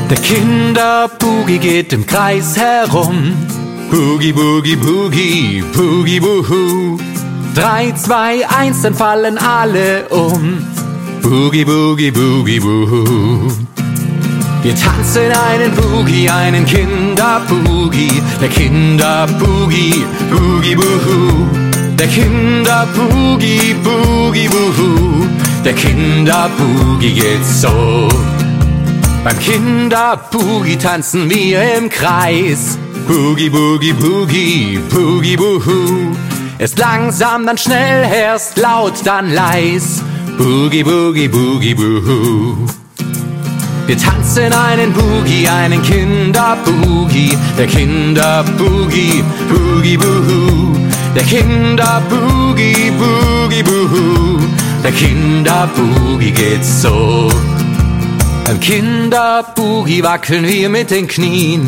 Der 0.10 0.18
Kinderboogie 0.18 1.60
geht 1.60 1.94
im 1.94 2.06
Kreis 2.06 2.58
herum. 2.58 3.34
Boogie, 3.90 4.34
boogie, 4.34 4.76
boogie, 4.76 5.64
boogie, 5.74 6.20
boohoo. 6.20 6.98
3, 7.56 7.92
2, 7.92 8.48
1, 8.48 8.82
dann 8.82 8.94
fallen 8.94 9.38
alle 9.38 10.08
um. 10.10 10.66
Boogie, 11.22 11.66
Boogie, 11.66 12.12
Boogie, 12.12 12.60
Boo. 12.60 13.52
Wir 14.64 14.76
tanzen 14.76 15.32
einen 15.50 15.72
Boogie, 15.76 16.30
einen 16.30 16.66
Kinderboogie, 16.66 18.22
der 18.40 18.48
Kinderboogie, 18.48 20.06
Boogie, 20.32 20.76
Boo. 20.76 21.48
Der 22.00 22.08
Kinderboogie, 22.08 23.76
Boogie, 23.84 24.48
Boo. 24.48 25.26
Der 25.66 25.74
Kinderboogie 25.74 27.14
geht 27.14 27.46
so. 27.46 28.08
Beim 29.24 29.40
Kinderboogie 29.40 30.78
tanzen 30.78 31.30
wir 31.30 31.78
im 31.78 31.90
Kreis. 31.90 32.78
Boogie, 33.08 33.50
Boogie, 33.50 33.94
Boogie, 33.94 34.80
Boogie, 34.90 35.36
Boo. 35.36 36.16
Erst 36.62 36.78
langsam, 36.78 37.48
dann 37.48 37.58
schnell, 37.58 38.08
erst 38.14 38.56
laut, 38.56 38.94
dann 39.04 39.34
leis. 39.34 40.04
Boogie, 40.38 40.84
Boogie, 40.84 41.28
Boogie, 41.28 41.74
Boohoo. 41.74 42.56
Wir 43.88 43.98
tanzen 43.98 44.54
einen 44.54 44.94
Boogie, 44.94 45.48
einen 45.48 45.82
Kinderboogie. 45.82 47.36
Der 47.58 47.66
Kinderboogie, 47.66 49.24
Boogie, 49.50 49.98
Boohoo. 49.98 50.78
Der 51.16 51.24
Kinderboogie, 51.24 52.92
Boogie, 52.92 53.64
Boohoo. 53.64 54.40
Der 54.84 54.92
Kinderboogie 54.92 56.30
geht 56.30 56.64
so. 56.64 57.28
Beim 58.46 58.60
Kinderboogie 58.60 60.04
wackeln 60.04 60.46
wir 60.46 60.70
mit 60.70 60.92
den 60.92 61.08
Knien. 61.08 61.68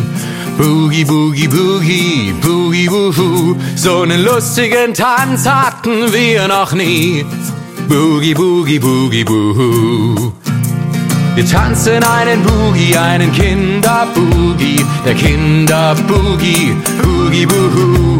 Boogie, 0.58 1.04
Boogie, 1.04 1.48
Boogie, 1.48 2.34
Boogie, 2.42 2.90
Woohoo. 2.90 3.56
So 3.76 4.02
einen 4.02 4.24
lustigen 4.24 4.94
Tanz 4.94 5.48
hatten 5.48 6.14
wir 6.14 6.48
noch 6.48 6.74
nie. 6.74 7.26
Boogie, 7.90 8.34
Boogie, 8.34 8.80
Boogie, 8.80 9.24
Boohoo. 9.24 10.32
Wir 11.36 11.46
tanzen 11.48 12.04
einen 12.04 12.44
Boogie, 12.44 12.96
einen 12.96 13.32
Kinderboogie. 13.32 14.86
Der 15.04 15.16
Kinderboogie, 15.16 16.76
Boogie, 17.02 17.46
Boohoo. 17.48 18.20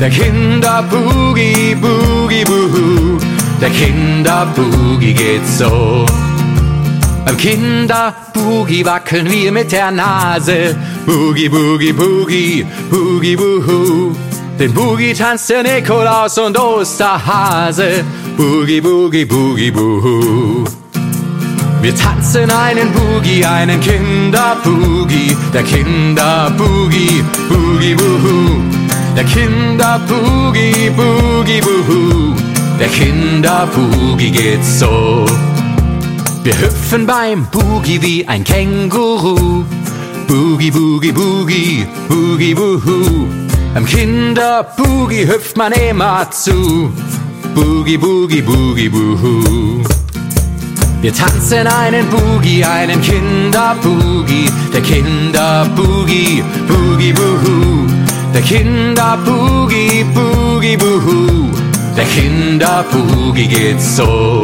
Der 0.00 0.08
Kinderboogie, 0.08 1.74
Boogie, 1.74 2.44
Boohoo. 2.44 3.18
Der 3.60 3.70
Kinderboogie 3.70 5.12
geht 5.12 5.46
so. 5.46 6.06
Beim 7.24 7.36
Kinderboogie 7.36 8.84
wackeln 8.84 9.30
wir 9.30 9.50
mit 9.50 9.72
der 9.72 9.90
Nase. 9.90 10.76
Boogie, 11.06 11.48
Boogie, 11.48 11.92
Boogie, 11.92 12.66
Boogie, 12.90 13.36
Boohoo. 13.36 14.14
Den 14.58 14.72
Boogie 14.72 15.14
tanzt 15.14 15.48
der 15.50 15.62
Nikolaus 15.62 16.38
und 16.38 16.58
Osterhase. 16.58 18.04
Boogie, 18.36 18.80
Boogie, 18.80 19.24
Boogie, 19.24 19.70
Boohoo. 19.70 20.64
Wir 21.80 21.94
tanzen 21.96 22.50
einen 22.50 22.92
Boogie, 22.92 23.44
einen 23.44 23.80
Kinderboogie. 23.80 25.36
Der 25.52 25.62
Kinderboogie, 25.62 27.24
Boogie, 27.48 27.94
Boohoo. 27.94 28.62
Der 29.16 29.24
Kinderboogie, 29.24 30.90
Boogie, 30.90 31.60
Boohoo. 31.60 32.34
Der 32.78 32.88
Kinderboogie 32.88 34.30
geht 34.30 34.64
so. 34.64 35.26
Wir 36.44 36.60
hüpfen 36.60 37.06
beim 37.06 37.46
Boogie 37.46 38.02
wie 38.02 38.28
ein 38.28 38.44
Känguru. 38.44 39.64
Boogie, 40.28 40.70
Boogie, 40.70 41.10
Boogie, 41.10 41.86
Boogie, 42.06 42.54
Boohoo. 42.54 43.28
Beim 43.72 43.86
Kinderboogie 43.86 45.26
hüpft 45.26 45.56
man 45.56 45.72
immer 45.72 46.30
zu. 46.30 46.92
Boogie, 47.54 47.96
Boogie, 47.96 48.42
Boogie, 48.42 48.90
Boohoo. 48.90 49.82
Wir 51.00 51.14
tanzen 51.14 51.66
einen 51.66 52.06
Boogie, 52.10 52.62
einen 52.62 53.00
Kinderboogie. 53.00 54.50
Der 54.70 54.82
Kinderboogie, 54.82 56.44
Boogie, 56.68 57.14
Boohoo. 57.14 57.86
Der 58.34 58.42
Kinderboogie, 58.42 60.04
Boogie, 60.12 60.76
Boohoo. 60.76 61.48
Der 61.96 62.04
Kinderboogie 62.04 63.48
geht 63.48 63.80
so. 63.80 64.42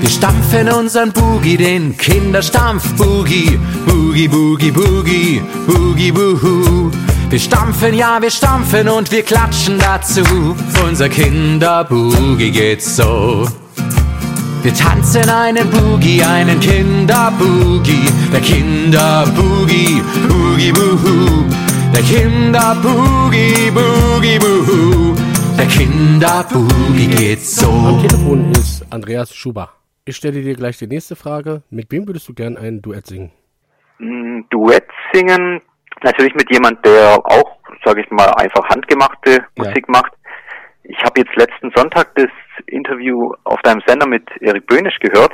Wir 0.00 0.10
stampfen 0.10 0.68
unseren 0.68 1.12
Boogie, 1.12 1.56
den 1.56 1.96
Kinderstampf-Boogie. 1.96 3.58
Boogie, 3.86 4.28
Boogie, 4.28 4.70
Boogie, 4.70 5.42
Boogie, 5.66 6.12
Boohoo. 6.12 6.90
Wir 7.30 7.40
stampfen, 7.40 7.94
ja, 7.94 8.20
wir 8.20 8.30
stampfen 8.30 8.88
und 8.88 9.10
wir 9.10 9.22
klatschen 9.22 9.78
dazu. 9.78 10.22
Unser 10.86 11.08
Kinderboogie 11.08 12.50
geht 12.50 12.82
so. 12.82 13.48
Wir 14.62 14.74
tanzen 14.74 15.28
einen 15.28 15.70
Boogie, 15.70 16.22
einen 16.22 16.60
Kinderboogie. 16.60 18.08
Der 18.32 18.40
Kinderboogie, 18.40 20.02
Boogie, 20.28 20.72
Boohoo. 20.72 21.44
Der 21.94 22.02
Kinderboogie, 22.02 23.70
Boogie, 23.70 24.38
Boohoo. 24.38 25.14
Der 25.56 25.66
Kinderboogie 25.66 27.06
geht 27.06 27.38
Am 27.38 27.44
so. 27.44 28.00
Telefon 28.08 28.52
ist 28.52 28.84
Andreas 28.90 29.34
Schuber. 29.34 29.70
Ich 30.08 30.14
stelle 30.14 30.40
dir 30.40 30.54
gleich 30.54 30.78
die 30.78 30.86
nächste 30.86 31.16
Frage. 31.16 31.64
Mit 31.68 31.90
wem 31.90 32.06
würdest 32.06 32.28
du 32.28 32.32
gern 32.32 32.56
ein 32.56 32.80
Duett 32.80 33.06
singen? 33.06 33.32
Mm, 33.98 34.42
Duett 34.50 34.86
singen, 35.12 35.60
natürlich 36.04 36.32
mit 36.36 36.48
jemand, 36.52 36.86
der 36.86 37.18
auch, 37.24 37.56
sage 37.84 38.02
ich 38.02 38.10
mal, 38.12 38.30
einfach 38.36 38.68
handgemachte 38.68 39.44
Musik 39.56 39.88
macht. 39.88 40.12
Ich 40.84 40.96
habe 41.02 41.20
jetzt 41.20 41.34
letzten 41.34 41.72
Sonntag 41.74 42.14
das 42.14 42.30
Interview 42.68 43.32
auf 43.42 43.60
deinem 43.62 43.82
Sender 43.84 44.06
mit 44.06 44.22
Erik 44.40 44.68
Böhnisch 44.68 44.96
gehört, 45.00 45.32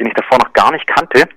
den 0.00 0.06
ich 0.06 0.14
davor 0.14 0.38
noch 0.38 0.54
gar 0.54 0.72
nicht 0.72 0.86
kannte. 0.86 1.28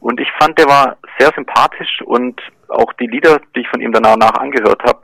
Und 0.00 0.18
ich 0.18 0.28
fand, 0.40 0.58
der 0.58 0.66
war 0.68 0.96
sehr 1.18 1.30
sympathisch 1.34 2.00
und 2.06 2.40
auch 2.68 2.94
die 2.94 3.08
Lieder, 3.08 3.42
die 3.54 3.60
ich 3.60 3.68
von 3.68 3.82
ihm 3.82 3.92
danach 3.92 4.16
nach 4.16 4.40
angehört 4.40 4.82
habe, 4.84 5.02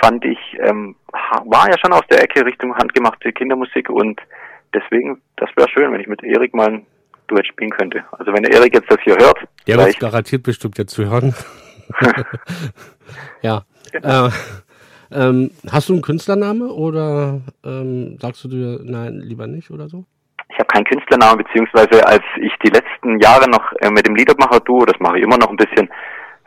fand 0.00 0.24
ich, 0.24 0.38
ähm, 0.60 0.96
war 1.44 1.68
ja 1.68 1.76
schon 1.78 1.92
aus 1.92 2.06
der 2.10 2.22
Ecke 2.22 2.46
Richtung 2.46 2.74
handgemachte 2.74 3.30
Kindermusik 3.32 3.90
und 3.90 4.18
deswegen, 4.74 5.20
das 5.36 5.50
wäre 5.56 5.68
schön, 5.68 5.92
wenn 5.92 6.00
ich 6.00 6.06
mit 6.06 6.22
Erik 6.22 6.54
mal 6.54 6.68
ein 6.68 6.86
Duett 7.28 7.46
spielen 7.46 7.70
könnte. 7.70 8.04
Also 8.12 8.32
wenn 8.32 8.42
der 8.42 8.52
Erik 8.52 8.74
jetzt 8.74 8.90
das 8.90 8.98
hier 9.02 9.16
hört, 9.16 9.38
Der 9.66 9.78
wird 9.78 9.98
garantiert 9.98 10.42
bestimmt 10.42 10.78
jetzt 10.78 10.92
zu 10.92 11.08
hören. 11.08 11.34
ja. 13.42 13.62
Äh, 13.92 14.30
Ähm, 15.12 15.50
hast 15.70 15.88
du 15.88 15.92
einen 15.92 16.02
Künstlername 16.02 16.66
oder 16.66 17.40
ähm, 17.64 18.18
sagst 18.20 18.42
du 18.44 18.48
dir, 18.48 18.80
nein, 18.82 19.20
lieber 19.22 19.46
nicht 19.46 19.70
oder 19.70 19.88
so? 19.88 20.04
Ich 20.48 20.58
habe 20.58 20.66
keinen 20.66 20.84
Künstlernamen, 20.84 21.44
beziehungsweise 21.44 22.04
als 22.06 22.24
ich 22.40 22.52
die 22.64 22.70
letzten 22.70 23.20
Jahre 23.20 23.48
noch 23.48 23.72
äh, 23.80 23.90
mit 23.90 24.06
dem 24.06 24.16
Liedermacher-Duo, 24.16 24.84
das 24.84 24.98
mache 24.98 25.18
ich 25.18 25.24
immer 25.24 25.38
noch 25.38 25.50
ein 25.50 25.56
bisschen, 25.56 25.88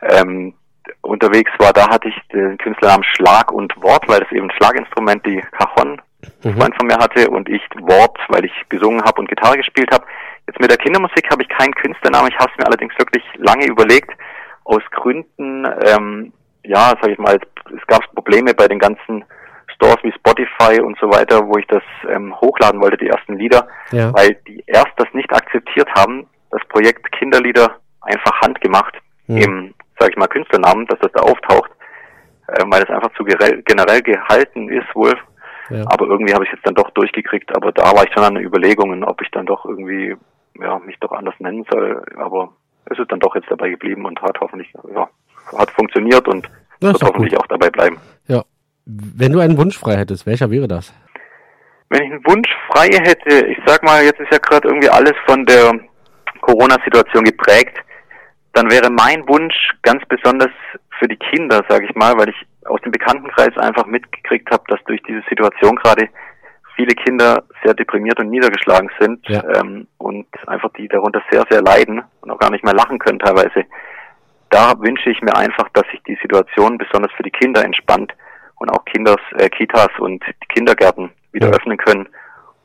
ähm, 0.02 0.54
unterwegs 1.02 1.50
war, 1.58 1.72
da 1.72 1.88
hatte 1.88 2.08
ich 2.08 2.14
den 2.32 2.58
Künstlernamen 2.58 3.04
Schlag 3.04 3.52
und 3.52 3.74
Wort, 3.82 4.08
weil 4.08 4.20
das 4.20 4.32
eben 4.32 4.50
ein 4.50 4.56
Schlaginstrument, 4.56 5.24
die 5.24 5.42
Cajon, 5.52 6.00
Mhm. 6.44 6.56
Freund 6.56 6.74
von 6.76 6.86
mir 6.86 6.96
hatte 6.98 7.28
und 7.30 7.48
ich 7.48 7.62
Wort, 7.80 8.18
weil 8.28 8.44
ich 8.44 8.52
gesungen 8.68 9.02
habe 9.04 9.20
und 9.20 9.28
Gitarre 9.28 9.56
gespielt 9.56 9.90
habe. 9.92 10.04
Jetzt 10.46 10.60
mit 10.60 10.70
der 10.70 10.78
Kindermusik 10.78 11.30
habe 11.30 11.42
ich 11.42 11.48
keinen 11.48 11.74
Künstlernamen, 11.74 12.28
ich 12.30 12.38
habe 12.38 12.50
es 12.52 12.58
mir 12.58 12.66
allerdings 12.66 12.94
wirklich 12.98 13.24
lange 13.36 13.66
überlegt, 13.66 14.10
aus 14.64 14.82
Gründen, 14.90 15.66
ähm, 15.86 16.32
ja, 16.64 16.92
sag 17.00 17.08
ich 17.10 17.18
mal, 17.18 17.38
es 17.74 17.86
gab 17.86 18.02
Probleme 18.14 18.52
bei 18.54 18.68
den 18.68 18.78
ganzen 18.78 19.24
Stores 19.74 19.96
wie 20.02 20.12
Spotify 20.12 20.80
und 20.80 20.98
so 20.98 21.08
weiter, 21.10 21.46
wo 21.46 21.56
ich 21.56 21.66
das 21.68 21.82
ähm, 22.08 22.34
hochladen 22.40 22.80
wollte, 22.80 22.98
die 22.98 23.08
ersten 23.08 23.36
Lieder, 23.36 23.66
Ja. 23.92 24.12
weil 24.14 24.34
die 24.46 24.62
erst 24.66 24.92
das 24.96 25.08
nicht 25.14 25.32
akzeptiert 25.32 25.88
haben, 25.96 26.26
das 26.50 26.60
Projekt 26.68 27.10
Kinderlieder 27.12 27.76
einfach 28.02 28.40
handgemacht, 28.42 28.94
Mhm. 29.28 29.36
im, 29.38 29.74
sag 29.98 30.10
ich 30.10 30.16
mal, 30.16 30.26
Künstlernamen, 30.26 30.86
dass 30.86 30.98
das 30.98 31.12
da 31.12 31.22
auftaucht, 31.22 31.70
äh, 32.48 32.62
weil 32.66 32.82
es 32.82 32.90
einfach 32.90 33.12
zu 33.16 33.24
generell 33.24 34.02
gehalten 34.02 34.68
ist 34.68 34.94
wohl. 34.94 35.16
Ja. 35.70 35.84
Aber 35.86 36.06
irgendwie 36.06 36.34
habe 36.34 36.44
ich 36.44 36.50
es 36.50 36.56
jetzt 36.56 36.66
dann 36.66 36.74
doch 36.74 36.90
durchgekriegt, 36.90 37.54
aber 37.54 37.72
da 37.72 37.84
war 37.94 38.04
ich 38.04 38.12
schon 38.12 38.24
an 38.24 38.36
Überlegungen, 38.36 39.04
ob 39.04 39.22
ich 39.22 39.30
dann 39.30 39.46
doch 39.46 39.64
irgendwie, 39.64 40.16
ja, 40.60 40.78
mich 40.80 40.98
doch 41.00 41.12
anders 41.12 41.34
nennen 41.38 41.64
soll, 41.70 42.02
aber 42.16 42.52
es 42.86 42.98
ist 42.98 43.10
dann 43.10 43.20
doch 43.20 43.34
jetzt 43.34 43.50
dabei 43.50 43.70
geblieben 43.70 44.04
und 44.04 44.20
hat 44.20 44.38
hoffentlich, 44.40 44.72
ja, 44.94 45.08
hat 45.56 45.70
funktioniert 45.70 46.26
und 46.28 46.46
ist 46.46 46.82
wird 46.82 47.02
hoffentlich 47.02 47.34
gut. 47.34 47.42
auch 47.42 47.46
dabei 47.46 47.70
bleiben. 47.70 47.98
Ja. 48.26 48.42
Wenn 48.84 49.32
du 49.32 49.38
einen 49.38 49.56
Wunsch 49.56 49.78
frei 49.78 49.96
hättest, 49.96 50.26
welcher 50.26 50.50
wäre 50.50 50.66
das? 50.66 50.92
Wenn 51.90 52.02
ich 52.02 52.12
einen 52.12 52.26
Wunsch 52.26 52.48
frei 52.68 52.88
hätte, 52.88 53.46
ich 53.46 53.58
sag 53.66 53.82
mal, 53.82 54.02
jetzt 54.02 54.20
ist 54.20 54.32
ja 54.32 54.38
gerade 54.38 54.68
irgendwie 54.68 54.88
alles 54.88 55.14
von 55.26 55.44
der 55.44 55.78
Corona-Situation 56.40 57.24
geprägt, 57.24 57.76
dann 58.52 58.70
wäre 58.70 58.90
mein 58.90 59.26
Wunsch 59.28 59.54
ganz 59.82 60.02
besonders 60.08 60.50
für 60.98 61.06
die 61.06 61.16
Kinder, 61.16 61.64
sage 61.68 61.86
ich 61.86 61.94
mal, 61.94 62.16
weil 62.16 62.30
ich 62.30 62.46
aus 62.66 62.80
dem 62.82 62.92
Bekanntenkreis 62.92 63.56
einfach 63.58 63.86
mitgekriegt 63.86 64.50
habe, 64.50 64.64
dass 64.68 64.80
durch 64.84 65.02
diese 65.02 65.22
Situation 65.28 65.76
gerade 65.76 66.08
viele 66.76 66.94
Kinder 66.94 67.42
sehr 67.64 67.74
deprimiert 67.74 68.18
und 68.20 68.30
niedergeschlagen 68.30 68.90
sind 68.98 69.26
Ja. 69.28 69.42
ähm, 69.60 69.86
und 69.98 70.26
einfach 70.46 70.70
die 70.74 70.88
darunter 70.88 71.22
sehr, 71.30 71.44
sehr 71.50 71.62
leiden 71.62 72.02
und 72.20 72.30
auch 72.30 72.38
gar 72.38 72.50
nicht 72.50 72.64
mehr 72.64 72.74
lachen 72.74 72.98
können 72.98 73.18
teilweise. 73.18 73.64
Da 74.50 74.72
wünsche 74.78 75.10
ich 75.10 75.20
mir 75.22 75.36
einfach, 75.36 75.68
dass 75.74 75.84
sich 75.90 76.02
die 76.04 76.18
Situation 76.22 76.78
besonders 76.78 77.12
für 77.12 77.22
die 77.22 77.30
Kinder 77.30 77.64
entspannt 77.64 78.12
und 78.56 78.70
auch 78.70 78.84
Kinders, 78.84 79.20
äh, 79.38 79.48
Kitas 79.48 79.88
und 79.98 80.22
Kindergärten 80.48 81.10
wieder 81.32 81.48
Ja. 81.48 81.52
öffnen 81.54 81.76
können 81.78 82.08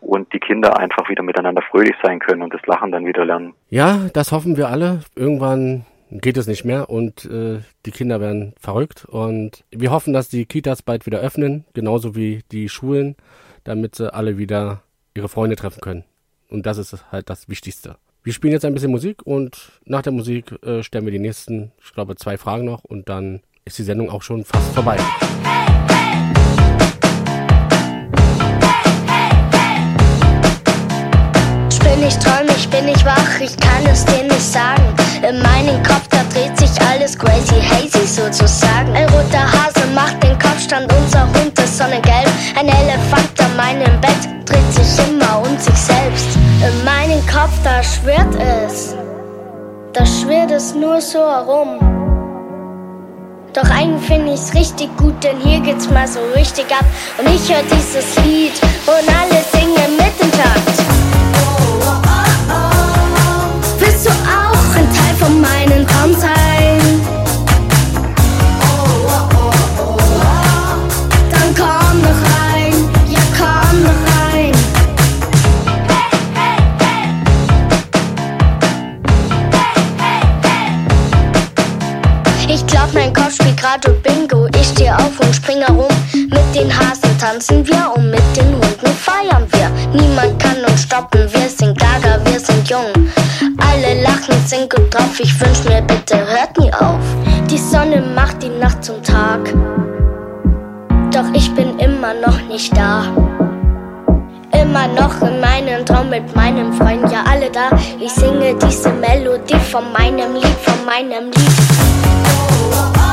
und 0.02 0.32
die 0.34 0.40
Kinder 0.40 0.78
einfach 0.78 1.08
wieder 1.10 1.24
miteinander 1.24 1.62
fröhlich 1.64 1.96
sein 2.04 2.20
können 2.20 2.42
und 2.42 2.54
das 2.54 2.62
Lachen 2.66 2.92
dann 2.92 3.06
wieder 3.06 3.26
lernen. 3.26 3.54
Ja, 3.70 4.08
das 4.14 4.32
hoffen 4.32 4.58
wir 4.58 4.68
alle. 4.70 5.02
Irgendwann 5.16 5.86
geht 6.12 6.38
es 6.38 6.48
nicht 6.48 6.66
mehr 6.66 6.90
und 6.90 7.26
äh, 7.26 7.60
die 7.86 7.92
Kinder 7.92 8.20
werden 8.20 8.54
verrückt. 8.60 9.06
Und 9.06 9.64
wir 9.72 9.92
hoffen, 9.92 10.14
dass 10.14 10.30
die 10.30 10.46
Kitas 10.46 10.82
bald 10.82 11.06
wieder 11.06 11.20
öffnen, 11.20 11.66
genauso 11.74 12.16
wie 12.16 12.44
die 12.52 12.70
Schulen, 12.70 13.16
damit 13.64 13.96
sie 13.96 14.14
alle 14.14 14.38
wieder 14.38 14.84
ihre 15.14 15.30
Freunde 15.30 15.56
treffen 15.56 15.82
können. 15.82 16.04
Und 16.50 16.66
das 16.66 16.78
ist 16.78 17.12
halt 17.12 17.30
das 17.30 17.50
Wichtigste. 17.50 17.98
Wir 18.24 18.34
spielen 18.34 18.54
jetzt 18.54 18.66
ein 18.66 18.74
bisschen 18.74 18.92
Musik 18.92 19.22
und 19.24 19.80
nach 19.86 20.02
der 20.02 20.12
Musik 20.12 20.52
äh, 20.64 20.82
stellen 20.84 21.06
wir 21.06 21.12
die 21.12 21.20
nächsten, 21.20 21.72
ich 21.84 21.94
glaube, 21.94 22.16
zwei 22.16 22.38
Fragen 22.38 22.66
noch 22.66 22.84
und 22.84 23.08
dann 23.08 23.42
ist 23.66 23.78
die 23.78 23.84
Sendung 23.84 24.10
auch 24.10 24.22
schon 24.22 24.44
fast 24.44 24.74
vorbei. 24.74 24.98
Ich 24.98 26.35
bin 31.96 32.06
nicht 32.06 32.22
träum, 32.22 32.48
ich 32.56 32.70
bin 32.70 32.86
nicht 32.86 33.06
wach, 33.06 33.40
ich 33.40 33.56
kann 33.58 33.86
es 33.92 34.06
dir 34.06 34.24
nicht 34.24 34.42
sagen. 34.42 34.84
In 35.28 35.42
meinem 35.42 35.82
Kopf, 35.84 36.08
da 36.10 36.20
dreht 36.34 36.58
sich 36.58 36.70
alles 36.90 37.18
crazy 37.18 37.62
hazy 37.62 38.06
sozusagen. 38.06 38.94
Ein 38.96 39.08
roter 39.10 39.44
Hase 39.44 39.86
macht 39.94 40.22
den 40.24 40.38
Kopfstand, 40.38 40.92
unser 40.94 41.26
Hund 41.28 41.58
ist 41.60 41.78
sonnengelb. 41.78 42.30
Ein 42.60 42.68
Elefant 42.68 43.40
an 43.40 43.56
meinem 43.56 44.02
Bett 44.02 44.22
dreht 44.46 44.74
sich 44.74 45.08
immer 45.08 45.40
um 45.40 45.58
sich 45.58 45.76
selbst. 45.76 46.38
In 46.62 46.84
meinem 46.84 47.26
Kopf, 47.28 47.54
da 47.64 47.82
schwirrt 47.82 48.36
es. 48.36 48.96
Da 49.94 50.06
schwirrt 50.06 50.52
es 50.52 50.76
nur 50.76 51.00
so 51.00 51.20
herum. 51.20 51.80
Doch 53.54 53.70
eigentlich 53.70 54.06
finde 54.06 54.34
ich's 54.34 54.54
richtig 54.54 54.90
gut, 54.98 55.24
denn 55.24 55.40
hier 55.40 55.62
geht's 55.62 55.90
mal 55.90 56.08
so 56.08 56.20
richtig 56.36 56.66
ab. 56.72 56.86
Und 57.18 57.34
ich 57.34 57.50
höre 57.50 57.64
dieses 57.64 58.18
Lied 58.26 58.54
und 58.86 59.08
alle 59.16 59.42
singen 59.54 59.96
mit 59.96 60.14
im 60.20 60.32
Takt. 60.32 60.85
Gerade 83.56 83.92
Bingo. 84.04 84.48
Ich 84.60 84.68
steh 84.68 84.90
auf 84.90 85.20
und 85.20 85.34
spring 85.36 85.60
herum. 85.60 85.88
Mit 86.14 86.56
den 86.56 86.72
Hasen 86.72 87.18
tanzen 87.18 87.66
wir 87.68 87.92
und 87.96 88.10
mit 88.10 88.24
den 88.36 88.54
Hunden 88.54 88.88
feiern 88.88 89.48
wir. 89.52 89.70
Niemand 89.94 90.40
kann 90.42 90.58
uns 90.70 90.84
stoppen, 90.84 91.22
wir 91.32 91.50
sind 91.50 91.78
gaga, 91.78 92.20
wir 92.26 92.40
sind 92.40 92.68
jung. 92.70 92.92
Alle 93.58 94.02
lachen, 94.02 94.36
sind 94.46 94.70
gut 94.74 94.94
drauf. 94.94 95.20
Ich 95.20 95.40
wünsch 95.40 95.64
mir 95.66 95.82
bitte, 95.82 96.18
hört 96.18 96.58
nie 96.60 96.72
auf. 96.74 97.04
Die 97.50 97.58
Sonne 97.58 98.02
macht 98.02 98.42
die 98.44 98.50
Nacht 98.50 98.84
zum 98.84 99.02
Tag. 99.04 99.54
Doch 101.12 101.32
ich 101.34 101.54
bin 101.54 101.80
immer 101.80 102.14
noch 102.14 102.42
nicht 102.50 102.76
da. 102.76 103.04
Immer 104.52 104.88
noch 104.88 105.22
in 105.22 105.40
meinem 105.40 105.86
Traum 105.86 106.10
mit 106.10 106.36
meinem 106.36 106.74
Freund, 106.74 107.12
ja 107.12 107.24
alle 107.30 107.50
da. 107.52 107.70
Ich 108.00 108.12
singe 108.12 108.56
diese 108.56 108.90
Melodie 108.90 109.60
von 109.60 109.92
meinem 109.94 110.34
Lied, 110.36 110.58
von 110.64 110.86
meinem 110.86 111.26
Lied. 111.26 113.05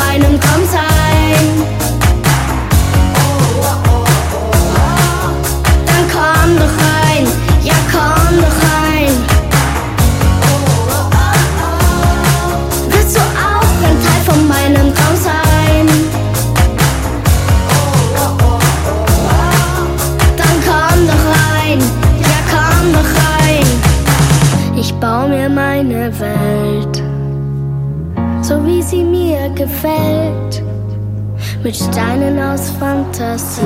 Ein 0.00 0.20
Teil 0.20 0.40
von 0.40 0.67
gefällt, 29.78 30.62
mit 31.62 31.76
Steinen 31.76 32.38
aus 32.40 32.70
Fantasie. 32.70 33.62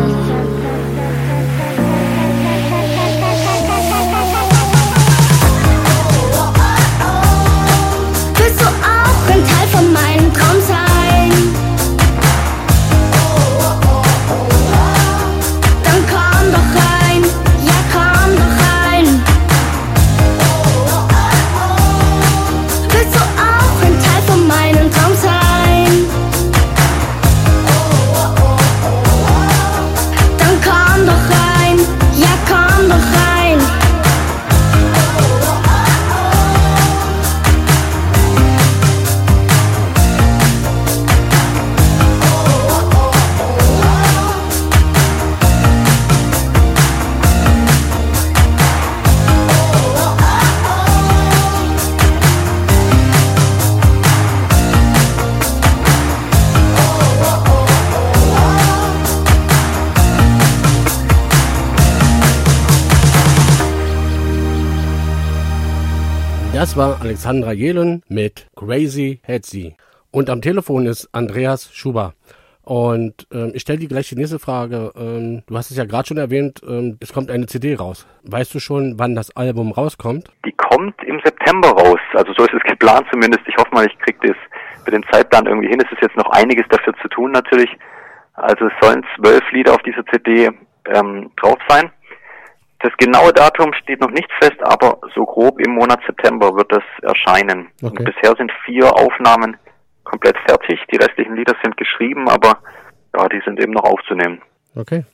Das 66.63 66.77
war 66.77 67.01
Alexandra 67.01 67.51
Jelen 67.51 68.05
mit 68.09 68.47
Crazy 68.55 69.21
Hetzy. 69.25 69.75
Und 70.13 70.31
am 70.31 70.41
Telefon 70.41 70.87
ist 70.87 71.09
Andreas 71.13 71.75
Schuber. 71.75 72.15
Und 72.63 73.27
ähm, 73.33 73.51
ich 73.53 73.63
stelle 73.63 73.81
dir 73.81 73.89
gleich 73.89 74.11
die 74.11 74.15
nächste 74.15 74.39
Frage. 74.39 74.93
Ähm, 74.97 75.43
du 75.49 75.57
hast 75.57 75.73
es 75.73 75.77
ja 75.77 75.85
gerade 75.85 76.07
schon 76.07 76.19
erwähnt, 76.19 76.61
ähm, 76.65 76.99
es 77.01 77.13
kommt 77.13 77.33
eine 77.33 77.47
CD 77.47 77.75
raus. 77.75 78.07
Weißt 78.23 78.55
du 78.55 78.61
schon, 78.61 78.97
wann 78.97 79.17
das 79.17 79.37
Album 79.37 79.73
rauskommt? 79.73 80.31
Die 80.47 80.53
kommt 80.53 80.95
im 81.03 81.21
September 81.25 81.71
raus. 81.71 81.99
Also 82.15 82.33
so 82.39 82.45
ist 82.45 82.55
es 82.55 82.63
geplant 82.71 83.09
zumindest. 83.11 83.43
Ich 83.49 83.57
hoffe 83.57 83.75
mal, 83.75 83.85
ich 83.85 83.99
kriege 83.99 84.29
das 84.29 84.37
mit 84.85 84.95
dem 84.95 85.03
Zeitplan 85.11 85.47
irgendwie 85.47 85.69
hin. 85.69 85.83
Es 85.85 85.91
ist 85.91 86.01
jetzt 86.01 86.17
noch 86.17 86.31
einiges 86.31 86.67
dafür 86.69 86.95
zu 87.03 87.09
tun 87.09 87.33
natürlich. 87.33 87.71
Also 88.35 88.67
es 88.67 88.73
sollen 88.81 89.05
zwölf 89.17 89.43
Lieder 89.51 89.75
auf 89.75 89.83
dieser 89.83 90.07
CD 90.07 90.49
ähm, 90.95 91.29
drauf 91.43 91.59
sein. 91.69 91.91
Das 92.83 92.93
genaue 92.99 93.33
Datum 93.33 93.73
steht 93.75 94.01
noch 94.01 94.11
nicht 94.11 94.29
fest, 94.41 94.61
aber 94.63 94.99
so 95.15 95.25
grob 95.25 95.61
im 95.61 95.75
Monat 95.75 96.01
September 96.07 96.55
wird 96.57 96.71
das 96.73 96.83
erscheinen. 97.03 97.69
Und 97.81 97.93
Okay. 97.93 98.05
bisher 98.13 98.35
sind 98.37 98.51
vier 98.65 98.87
Aufnahmen 98.93 99.57
komplett 100.05 100.37
fertig. 100.49 100.81
Die 100.93 100.97
restlichen 100.97 101.37
Lieder 101.37 101.55
sind 101.63 101.77
geschrieben, 101.77 102.29
aber 102.29 102.59
ja, 103.17 103.29
die 103.29 103.41
sind 103.45 103.61
eben 103.63 103.73
noch 103.73 103.85
aufzunehmen. 103.85 104.43
Okay. 104.75 105.05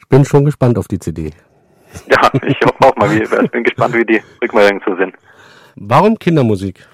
Ich 0.00 0.08
bin 0.08 0.24
schon 0.24 0.44
gespannt 0.44 0.78
auf 0.78 0.88
die 0.88 0.98
CD. 0.98 1.30
Ja, 2.10 2.28
ich 2.46 2.58
hoffe 2.62 2.76
auch 2.80 2.96
mal, 2.96 3.08
wie, 3.10 3.22
ich 3.22 3.50
bin 3.52 3.62
gespannt, 3.64 3.94
wie 3.94 4.04
die 4.04 4.20
Rückmeldungen 4.42 4.82
so 4.84 4.96
sind. 4.96 5.14
Warum 5.76 6.18
Kindermusik? 6.18 6.84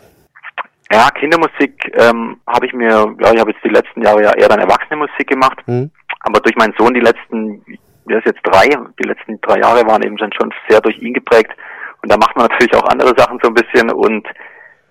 Ja, 0.92 1.08
Kindermusik 1.10 1.90
ähm, 1.98 2.36
habe 2.46 2.66
ich 2.66 2.72
mir, 2.74 2.88
ja, 3.20 3.32
ich 3.32 3.40
habe 3.40 3.50
jetzt 3.50 3.64
die 3.64 3.70
letzten 3.70 4.02
Jahre 4.02 4.22
ja 4.22 4.32
eher 4.34 4.48
dann 4.48 4.60
Erwachsene-Musik 4.60 5.26
gemacht, 5.26 5.58
Hm? 5.64 5.90
aber 6.20 6.38
durch 6.40 6.54
meinen 6.56 6.74
Sohn 6.78 6.92
die 6.94 7.00
letzten, 7.00 7.64
der 8.05 8.18
ist 8.18 8.26
jetzt 8.26 8.42
drei, 8.44 8.68
die 8.68 9.09
letzten 9.09 9.40
drei 9.40 9.61
Jahre 9.61 9.86
waren 9.86 10.03
eben 10.03 10.16
dann 10.16 10.32
schon 10.32 10.53
sehr 10.68 10.80
durch 10.80 10.98
ihn 10.98 11.14
geprägt 11.14 11.53
und 12.03 12.11
da 12.11 12.16
macht 12.16 12.36
man 12.36 12.46
natürlich 12.46 12.74
auch 12.74 12.88
andere 12.88 13.14
Sachen 13.16 13.38
so 13.42 13.48
ein 13.48 13.55
bisschen 13.55 13.90
und 13.90 14.26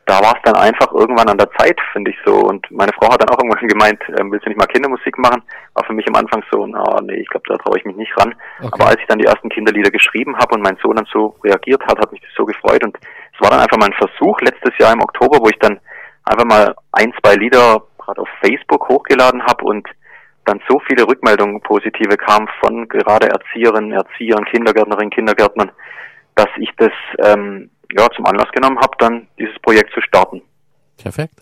da 0.06 0.20
war 0.20 0.36
es 0.36 0.42
dann 0.44 0.56
einfach 0.56 0.92
irgendwann 0.92 1.30
an 1.30 1.38
der 1.38 1.50
Zeit, 1.52 1.80
finde 1.94 2.12
ich 2.12 2.18
so. 2.26 2.36
Und 2.36 2.70
meine 2.72 2.92
Frau 2.94 3.12
hat 3.12 3.22
dann 3.22 3.30
auch 3.30 3.40
irgendwann 3.40 3.68
gemeint, 3.68 4.02
ähm, 4.20 4.32
willst 4.32 4.46
du 4.46 4.50
nicht 4.50 4.60
mal 4.60 4.66
Kindermusik 4.66 5.18
machen? 5.18 5.44
War 5.74 5.86
für 5.86 5.94
mich 5.94 6.08
am 6.08 6.16
Anfang 6.16 6.44
so, 6.52 6.66
na 6.66 7.00
nee, 7.02 7.22
ich 7.22 7.30
glaube, 7.30 7.46
da 7.48 7.58
traue 7.58 7.78
ich 7.78 7.86
mich 7.86 7.96
nicht 7.96 8.12
ran. 8.18 8.36
Okay. 8.60 8.70
Aber 8.74 8.88
als 8.88 9.00
ich 9.00 9.08
dann 9.08 9.20
die 9.20 9.26
ersten 9.26 9.50
Kinderlieder 9.50 9.92
geschrieben 9.92 10.36
habe 10.36 10.56
und 10.56 10.64
mein 10.64 10.78
Sohn 10.82 10.96
dann 10.96 11.08
so 11.14 11.36
reagiert 11.44 11.82
hat, 11.84 12.00
hat 12.00 12.12
mich 12.12 12.22
das 12.22 12.32
so 12.36 12.46
gefreut. 12.46 12.84
Und 12.84 12.98
es 12.98 13.42
war 13.42 13.52
dann 13.52 13.62
einfach 13.62 13.78
mal 13.78 13.88
ein 13.88 13.94
Versuch 13.94 14.42
letztes 14.42 14.78
Jahr 14.80 14.94
im 14.94 15.02
Oktober, 15.02 15.40
wo 15.40 15.50
ich 15.50 15.60
dann 15.60 15.80
einfach 16.26 16.46
mal 16.46 16.76
ein, 16.92 17.14
zwei 17.24 17.36
Lieder 17.36 17.82
gerade 17.98 18.22
auf 18.22 18.30
Facebook 18.44 18.90
hochgeladen 18.90 19.44
habe 19.44 19.64
und 19.64 19.88
dann 20.46 20.60
so 20.68 20.80
viele 20.88 21.08
Rückmeldungen 21.08 21.62
positive 21.62 22.18
kamen 22.18 22.48
von 22.60 22.88
gerade 22.88 23.28
Erzieherinnen, 23.30 23.92
Erziehern, 23.92 24.46
Kindergärtnerinnen, 24.46 25.12
Kindergärtnern, 25.12 25.72
dass 26.36 26.48
ich 26.58 26.70
das 26.78 26.92
ähm, 27.20 27.70
ja 27.96 28.08
zum 28.16 28.26
Anlass 28.26 28.52
genommen 28.52 28.80
habe, 28.80 28.96
dann 29.00 29.28
dieses 29.38 29.58
Projekt 29.60 29.94
zu 29.94 30.02
starten. 30.02 30.42
Perfekt. 31.02 31.36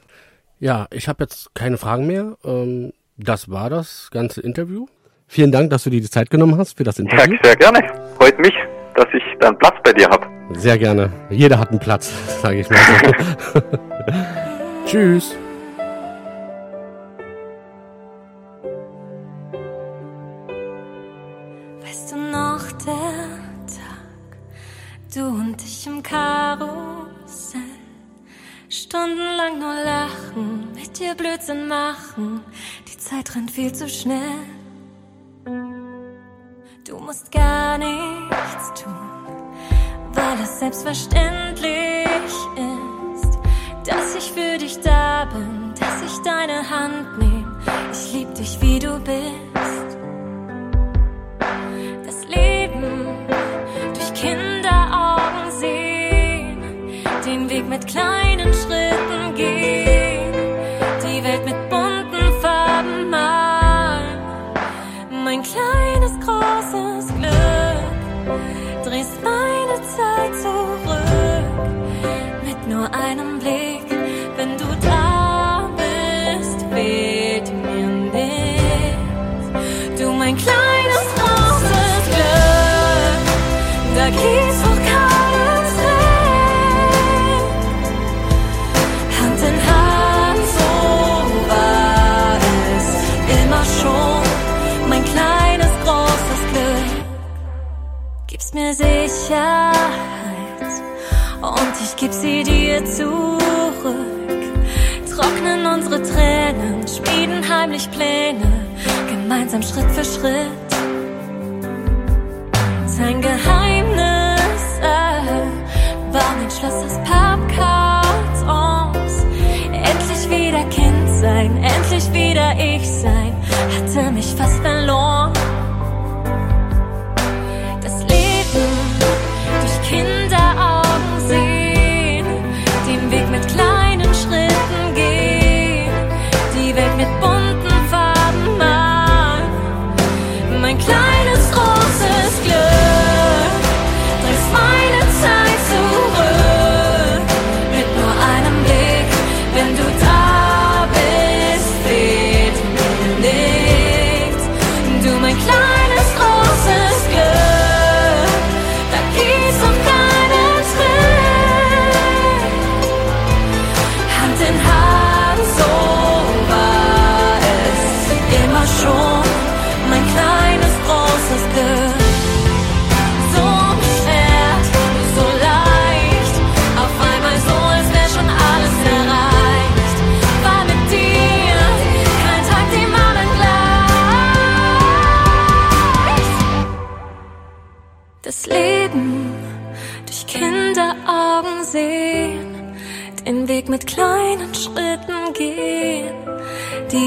Ja, 0.60 0.88
ich 0.92 1.08
habe 1.08 1.24
jetzt 1.24 1.54
keine 1.56 1.78
Fragen 1.78 2.08
mehr. 2.08 2.38
Ähm, 2.44 2.92
das 3.18 3.50
war 3.50 3.70
das 3.70 4.10
ganze 4.12 4.42
Interview. 4.42 4.88
Vielen 5.28 5.52
Dank, 5.52 5.70
dass 5.70 5.84
du 5.84 5.90
dir 5.90 6.02
die 6.02 6.10
Zeit 6.10 6.30
genommen 6.30 6.58
hast 6.58 6.78
für 6.78 6.84
das 6.84 6.98
Ja, 6.98 7.04
Interview. 7.04 7.38
sehr 7.44 7.56
gerne. 7.56 7.80
Freut 8.18 8.40
mich, 8.40 8.54
dass 8.96 9.06
ich 9.14 9.24
dann 9.40 9.58
Platz 9.60 9.76
bei 9.84 9.94
dir 9.94 10.08
habe. 10.10 10.28
Sehr 10.54 10.78
gerne. 10.78 11.12
Jeder 11.30 11.60
hat 11.60 11.70
einen 11.70 11.80
Platz, 11.80 12.12
sage 12.42 12.60
ich 12.62 12.70
mal 12.70 12.80
so. 13.54 13.62
Tschüss. 14.86 15.38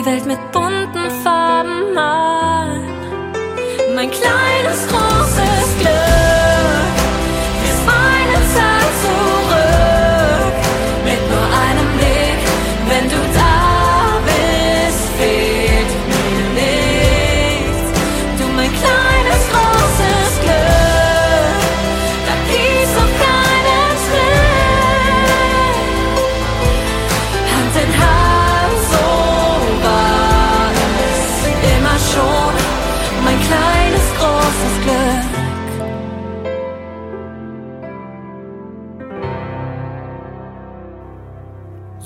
Die 0.03 0.07
Welt 0.07 0.27
mit 0.27 0.39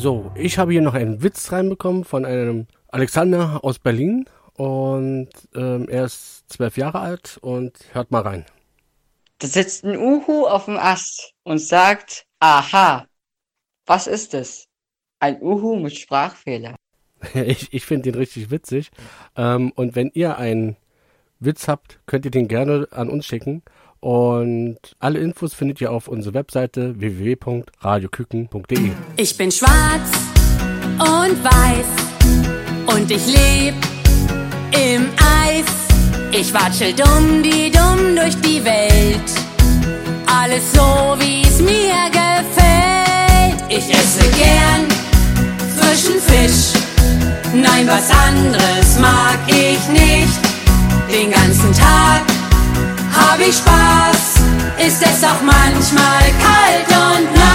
So, 0.06 0.30
ich 0.36 0.56
habe 0.56 0.70
hier 0.70 0.82
noch 0.82 0.94
einen 0.94 1.24
Witz 1.24 1.50
reinbekommen 1.50 2.04
von 2.04 2.24
einem 2.24 2.68
Alexander 2.86 3.64
aus 3.64 3.80
Berlin 3.80 4.26
und 4.52 5.30
ähm, 5.52 5.88
er 5.88 6.04
ist 6.04 6.44
zwölf 6.48 6.76
Jahre 6.76 7.00
alt 7.00 7.38
und 7.42 7.76
hört 7.90 8.12
mal 8.12 8.22
rein. 8.22 8.46
Da 9.40 9.48
sitzt 9.48 9.82
ein 9.82 9.98
Uhu 9.98 10.46
auf 10.46 10.66
dem 10.66 10.76
Ast 10.76 11.32
und 11.42 11.58
sagt, 11.58 12.24
aha, 12.38 13.08
was 13.84 14.06
ist 14.06 14.34
es? 14.34 14.68
Ein 15.18 15.42
Uhu 15.42 15.74
mit 15.74 15.96
Sprachfehler. 15.96 16.76
ich 17.34 17.74
ich 17.74 17.84
finde 17.84 18.12
den 18.12 18.20
richtig 18.20 18.52
witzig. 18.52 18.92
Ähm, 19.34 19.72
und 19.74 19.96
wenn 19.96 20.12
ihr 20.14 20.38
einen 20.38 20.76
Witz 21.40 21.66
habt, 21.66 21.98
könnt 22.06 22.24
ihr 22.26 22.30
den 22.30 22.46
gerne 22.46 22.86
an 22.92 23.10
uns 23.10 23.26
schicken. 23.26 23.64
Und 24.06 24.78
alle 25.00 25.18
Infos 25.18 25.52
findet 25.52 25.80
ihr 25.80 25.90
auf 25.90 26.06
unserer 26.06 26.34
Webseite 26.34 26.94
www.radioküken.de. 27.00 28.92
Ich 29.16 29.36
bin 29.36 29.50
schwarz 29.50 30.12
und 31.00 31.42
weiß 31.42 32.94
und 32.96 33.10
ich 33.10 33.26
leb 33.26 33.74
im 34.70 35.08
Eis. 35.42 35.66
Ich 36.30 36.54
watschel 36.54 36.92
dumm 36.92 37.42
die 37.42 37.68
dumm 37.72 38.14
durch 38.14 38.36
die 38.42 38.64
Welt. 38.64 39.28
Alles 40.32 40.72
so 40.72 41.16
wie 41.18 41.42
es 41.42 41.58
mir 41.60 42.08
gefällt. 42.12 43.60
Ich 43.68 43.90
esse 43.90 44.30
gern 44.38 44.86
frischen 45.76 46.20
Fisch. 46.20 46.80
Nein, 47.52 47.88
was 47.88 48.08
anderes 48.12 49.00
mag 49.00 49.40
ich 49.48 49.88
nicht. 49.88 50.38
Den 51.10 51.32
ganzen 51.32 51.72
Tag 51.72 52.35
hab 53.26 53.40
ich 53.40 53.56
Spaß. 53.56 54.42
Ist 54.78 55.02
es 55.02 55.24
auch 55.24 55.42
manchmal 55.42 56.24
kalt 56.44 56.88
und 56.88 57.34
nass. 57.34 57.46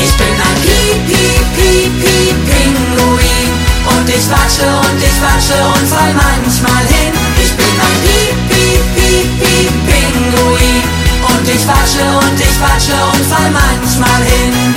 Ich 0.00 0.12
bin 0.16 0.34
ein 0.46 0.56
Piep, 0.62 0.98
Piep, 1.08 1.46
Piep, 1.56 1.92
Piep, 2.02 2.36
Pinguin. 2.48 3.50
Und 3.92 4.08
ich 4.08 4.26
watsche 4.30 4.66
und 4.66 4.98
ich 5.02 5.18
watsche 5.20 5.58
und 5.74 5.86
fall 5.88 6.14
manchmal 6.14 6.84
hin. 6.86 7.12
Ich 7.42 7.52
bin 7.56 7.74
ein 7.86 7.96
Piep, 8.04 8.36
Piep, 8.48 8.82
Piep, 8.94 9.28
Piep, 9.40 9.74
Pinguin. 9.88 10.84
Und 11.28 11.46
ich 11.48 11.66
watsche 11.66 12.04
und 12.24 12.38
ich 12.40 12.56
watsche 12.60 12.96
und 13.12 13.24
fall 13.26 13.50
manchmal 13.50 14.22
hin. 14.22 14.74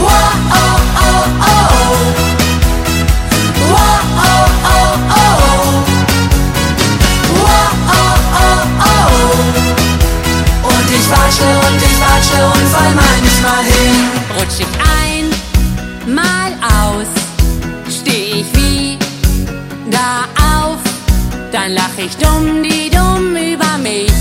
Wow, 0.00 0.61
watsche 11.32 11.68
und 11.68 11.76
ich 11.76 12.00
watsche 12.00 12.44
und 12.44 12.68
fall 12.68 12.94
manchmal 12.94 13.64
hin. 13.64 14.10
Rutsch 14.38 14.60
ich 14.60 14.66
ein, 15.00 16.14
mal 16.14 16.52
aus, 16.62 17.08
steh 17.88 18.40
ich 18.40 18.46
wie 18.54 18.98
da 19.90 20.24
auf, 20.60 20.78
dann 21.50 21.72
lach 21.72 21.96
ich 21.96 22.16
dumm 22.16 22.62
die 22.62 22.90
dumm 22.90 23.36
über 23.36 23.78
mich, 23.78 24.12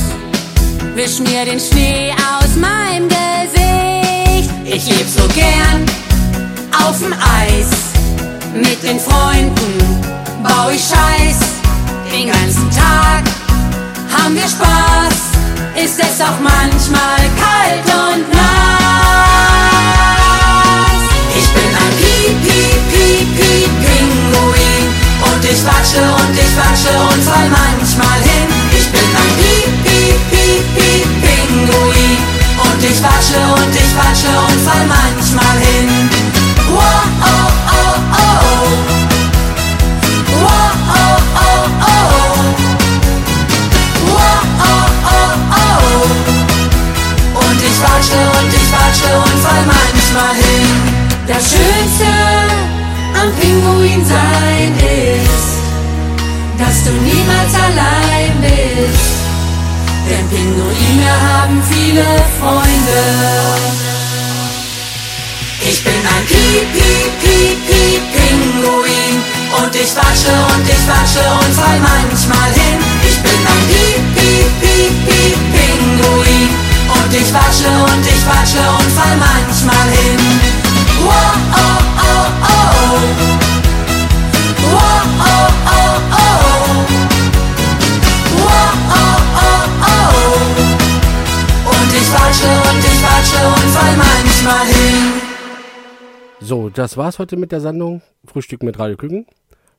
wisch 0.96 1.20
mir 1.20 1.46
den 1.46 1.60
Schnee 1.60 2.14
aus 2.14 2.56
meinem 2.56 3.08
Gesicht. 3.08 4.50
Ich 4.66 4.88
leb 4.88 5.08
so 5.08 5.28
gern 5.34 5.86
auf'm 6.72 7.14
Eis, 7.14 7.70
mit 8.54 8.82
den 8.84 9.00
Freunden 9.00 10.02
bau 10.44 10.70
ich 10.70 10.82
Scheiß, 10.82 11.40
den 12.12 12.28
ganzen 12.28 12.70
Tag 12.72 13.24
haben 14.14 14.36
wir 14.36 14.48
Spaß, 14.48 15.31
ist 15.76 16.00
es 16.00 16.22
auch 16.22 16.40
manchmal 16.40 17.22
kalt 17.40 17.86
und 17.86 18.28
nass. 18.34 18.52
Ich 21.36 21.48
bin 21.54 21.72
ein 21.72 21.94
Piep, 22.00 22.36
Piep, 22.44 22.82
Piep, 22.92 23.28
Piep, 23.38 23.72
Pinguin 23.80 24.86
und 25.32 25.44
ich 25.46 25.64
watsche 25.66 26.02
und 26.02 26.36
ich 26.36 26.54
watsche 26.58 26.94
und 27.10 27.24
fall 27.24 27.50
manchmal 27.50 28.20
hin. 28.22 28.48
Ich 28.78 28.88
bin 28.92 29.08
ein 29.16 29.32
Piep, 29.40 29.72
Piep, 29.84 30.20
Piep, 30.30 30.66
Piep, 30.76 31.08
Pinguin 31.24 32.18
und 32.58 32.84
ich 32.84 33.02
watsche 33.02 33.40
und 33.56 33.74
ich 33.74 33.96
watsche 33.96 34.32
und 34.48 34.60
fall 34.68 34.86
manchmal 34.88 35.58
hin. 35.60 36.01
Pinguin 53.82 54.06
sein 54.06 54.76
ist, 54.78 55.58
dass 56.60 56.84
du 56.84 56.92
niemals 56.92 57.54
allein 57.56 58.32
bist. 58.40 59.18
Denn 60.08 60.30
Pinguine 60.30 61.10
haben 61.10 61.64
viele 61.68 62.06
Freunde. 62.40 63.02
Ich 65.68 65.84
bin 65.84 65.94
ein 65.94 66.26
Piep, 66.28 66.68
Piep, 66.74 67.12
Piep, 67.22 67.58
Piep, 67.66 68.02
Pinguin. 68.14 69.16
Und 69.64 69.76
ich 69.76 69.96
watsche 69.96 70.30
und 70.54 70.64
ich 70.64 70.88
watsche 70.88 71.26
und 71.42 71.54
fall 71.56 71.80
manchmal 71.80 72.52
hin. 72.54 72.78
Ich 73.02 73.18
bin 73.18 73.40
ein 73.52 73.64
Piep, 73.66 74.04
Piep, 74.14 74.52
Piep, 74.62 74.94
Piep, 75.08 75.40
Pinguin. 75.54 76.50
Und 76.88 77.14
ich 77.14 77.34
watsche 77.34 77.70
und 77.90 78.06
ich 78.06 78.26
watsche 78.28 78.62
und 78.78 78.92
fall 78.94 79.18
manchmal 79.18 79.90
hin. 79.90 80.20
Wow, 81.04 81.34
oh, 81.56 81.82
oh, 81.98 82.28
oh. 82.44 83.31
Watsche 92.32 92.48
und 92.48 92.80
ich 92.80 93.04
watsche 93.04 93.46
und 93.46 93.72
fall 93.72 93.98
manchmal 93.98 94.66
hin. 94.68 95.22
So, 96.40 96.70
das 96.70 96.98
war's 96.98 97.20
heute 97.20 97.36
mit 97.38 97.52
der 97.52 97.60
Sendung 97.62 98.02
Frühstück 98.26 98.64
mit 98.64 98.80
Radio 98.80 98.96
Küken. 98.96 99.26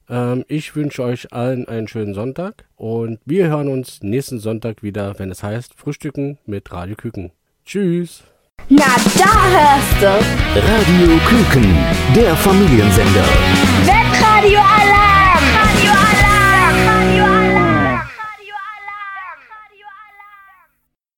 Ähm, 0.08 0.44
ich 0.48 0.76
wünsche 0.76 1.02
euch 1.02 1.32
allen 1.32 1.66
einen 1.66 1.88
schönen 1.88 2.14
Sonntag 2.14 2.64
und 2.76 3.20
wir 3.24 3.48
hören 3.48 3.68
uns 3.68 4.02
nächsten 4.02 4.38
Sonntag 4.38 4.82
wieder, 4.82 5.18
wenn 5.18 5.30
es 5.30 5.42
heißt 5.42 5.74
Frühstücken 5.76 6.38
mit 6.44 6.70
Radio 6.72 6.94
Küken. 6.94 7.32
Tschüss. 7.64 8.22
Na, 8.68 8.84
da 9.16 9.32
hörst 9.56 10.02
du. 10.02 10.60
Radio 10.60 11.18
Küken, 11.26 11.74
der 12.14 12.36
Familiensender. 12.36 13.24
Webradio 13.86 14.58
allein. 14.58 15.11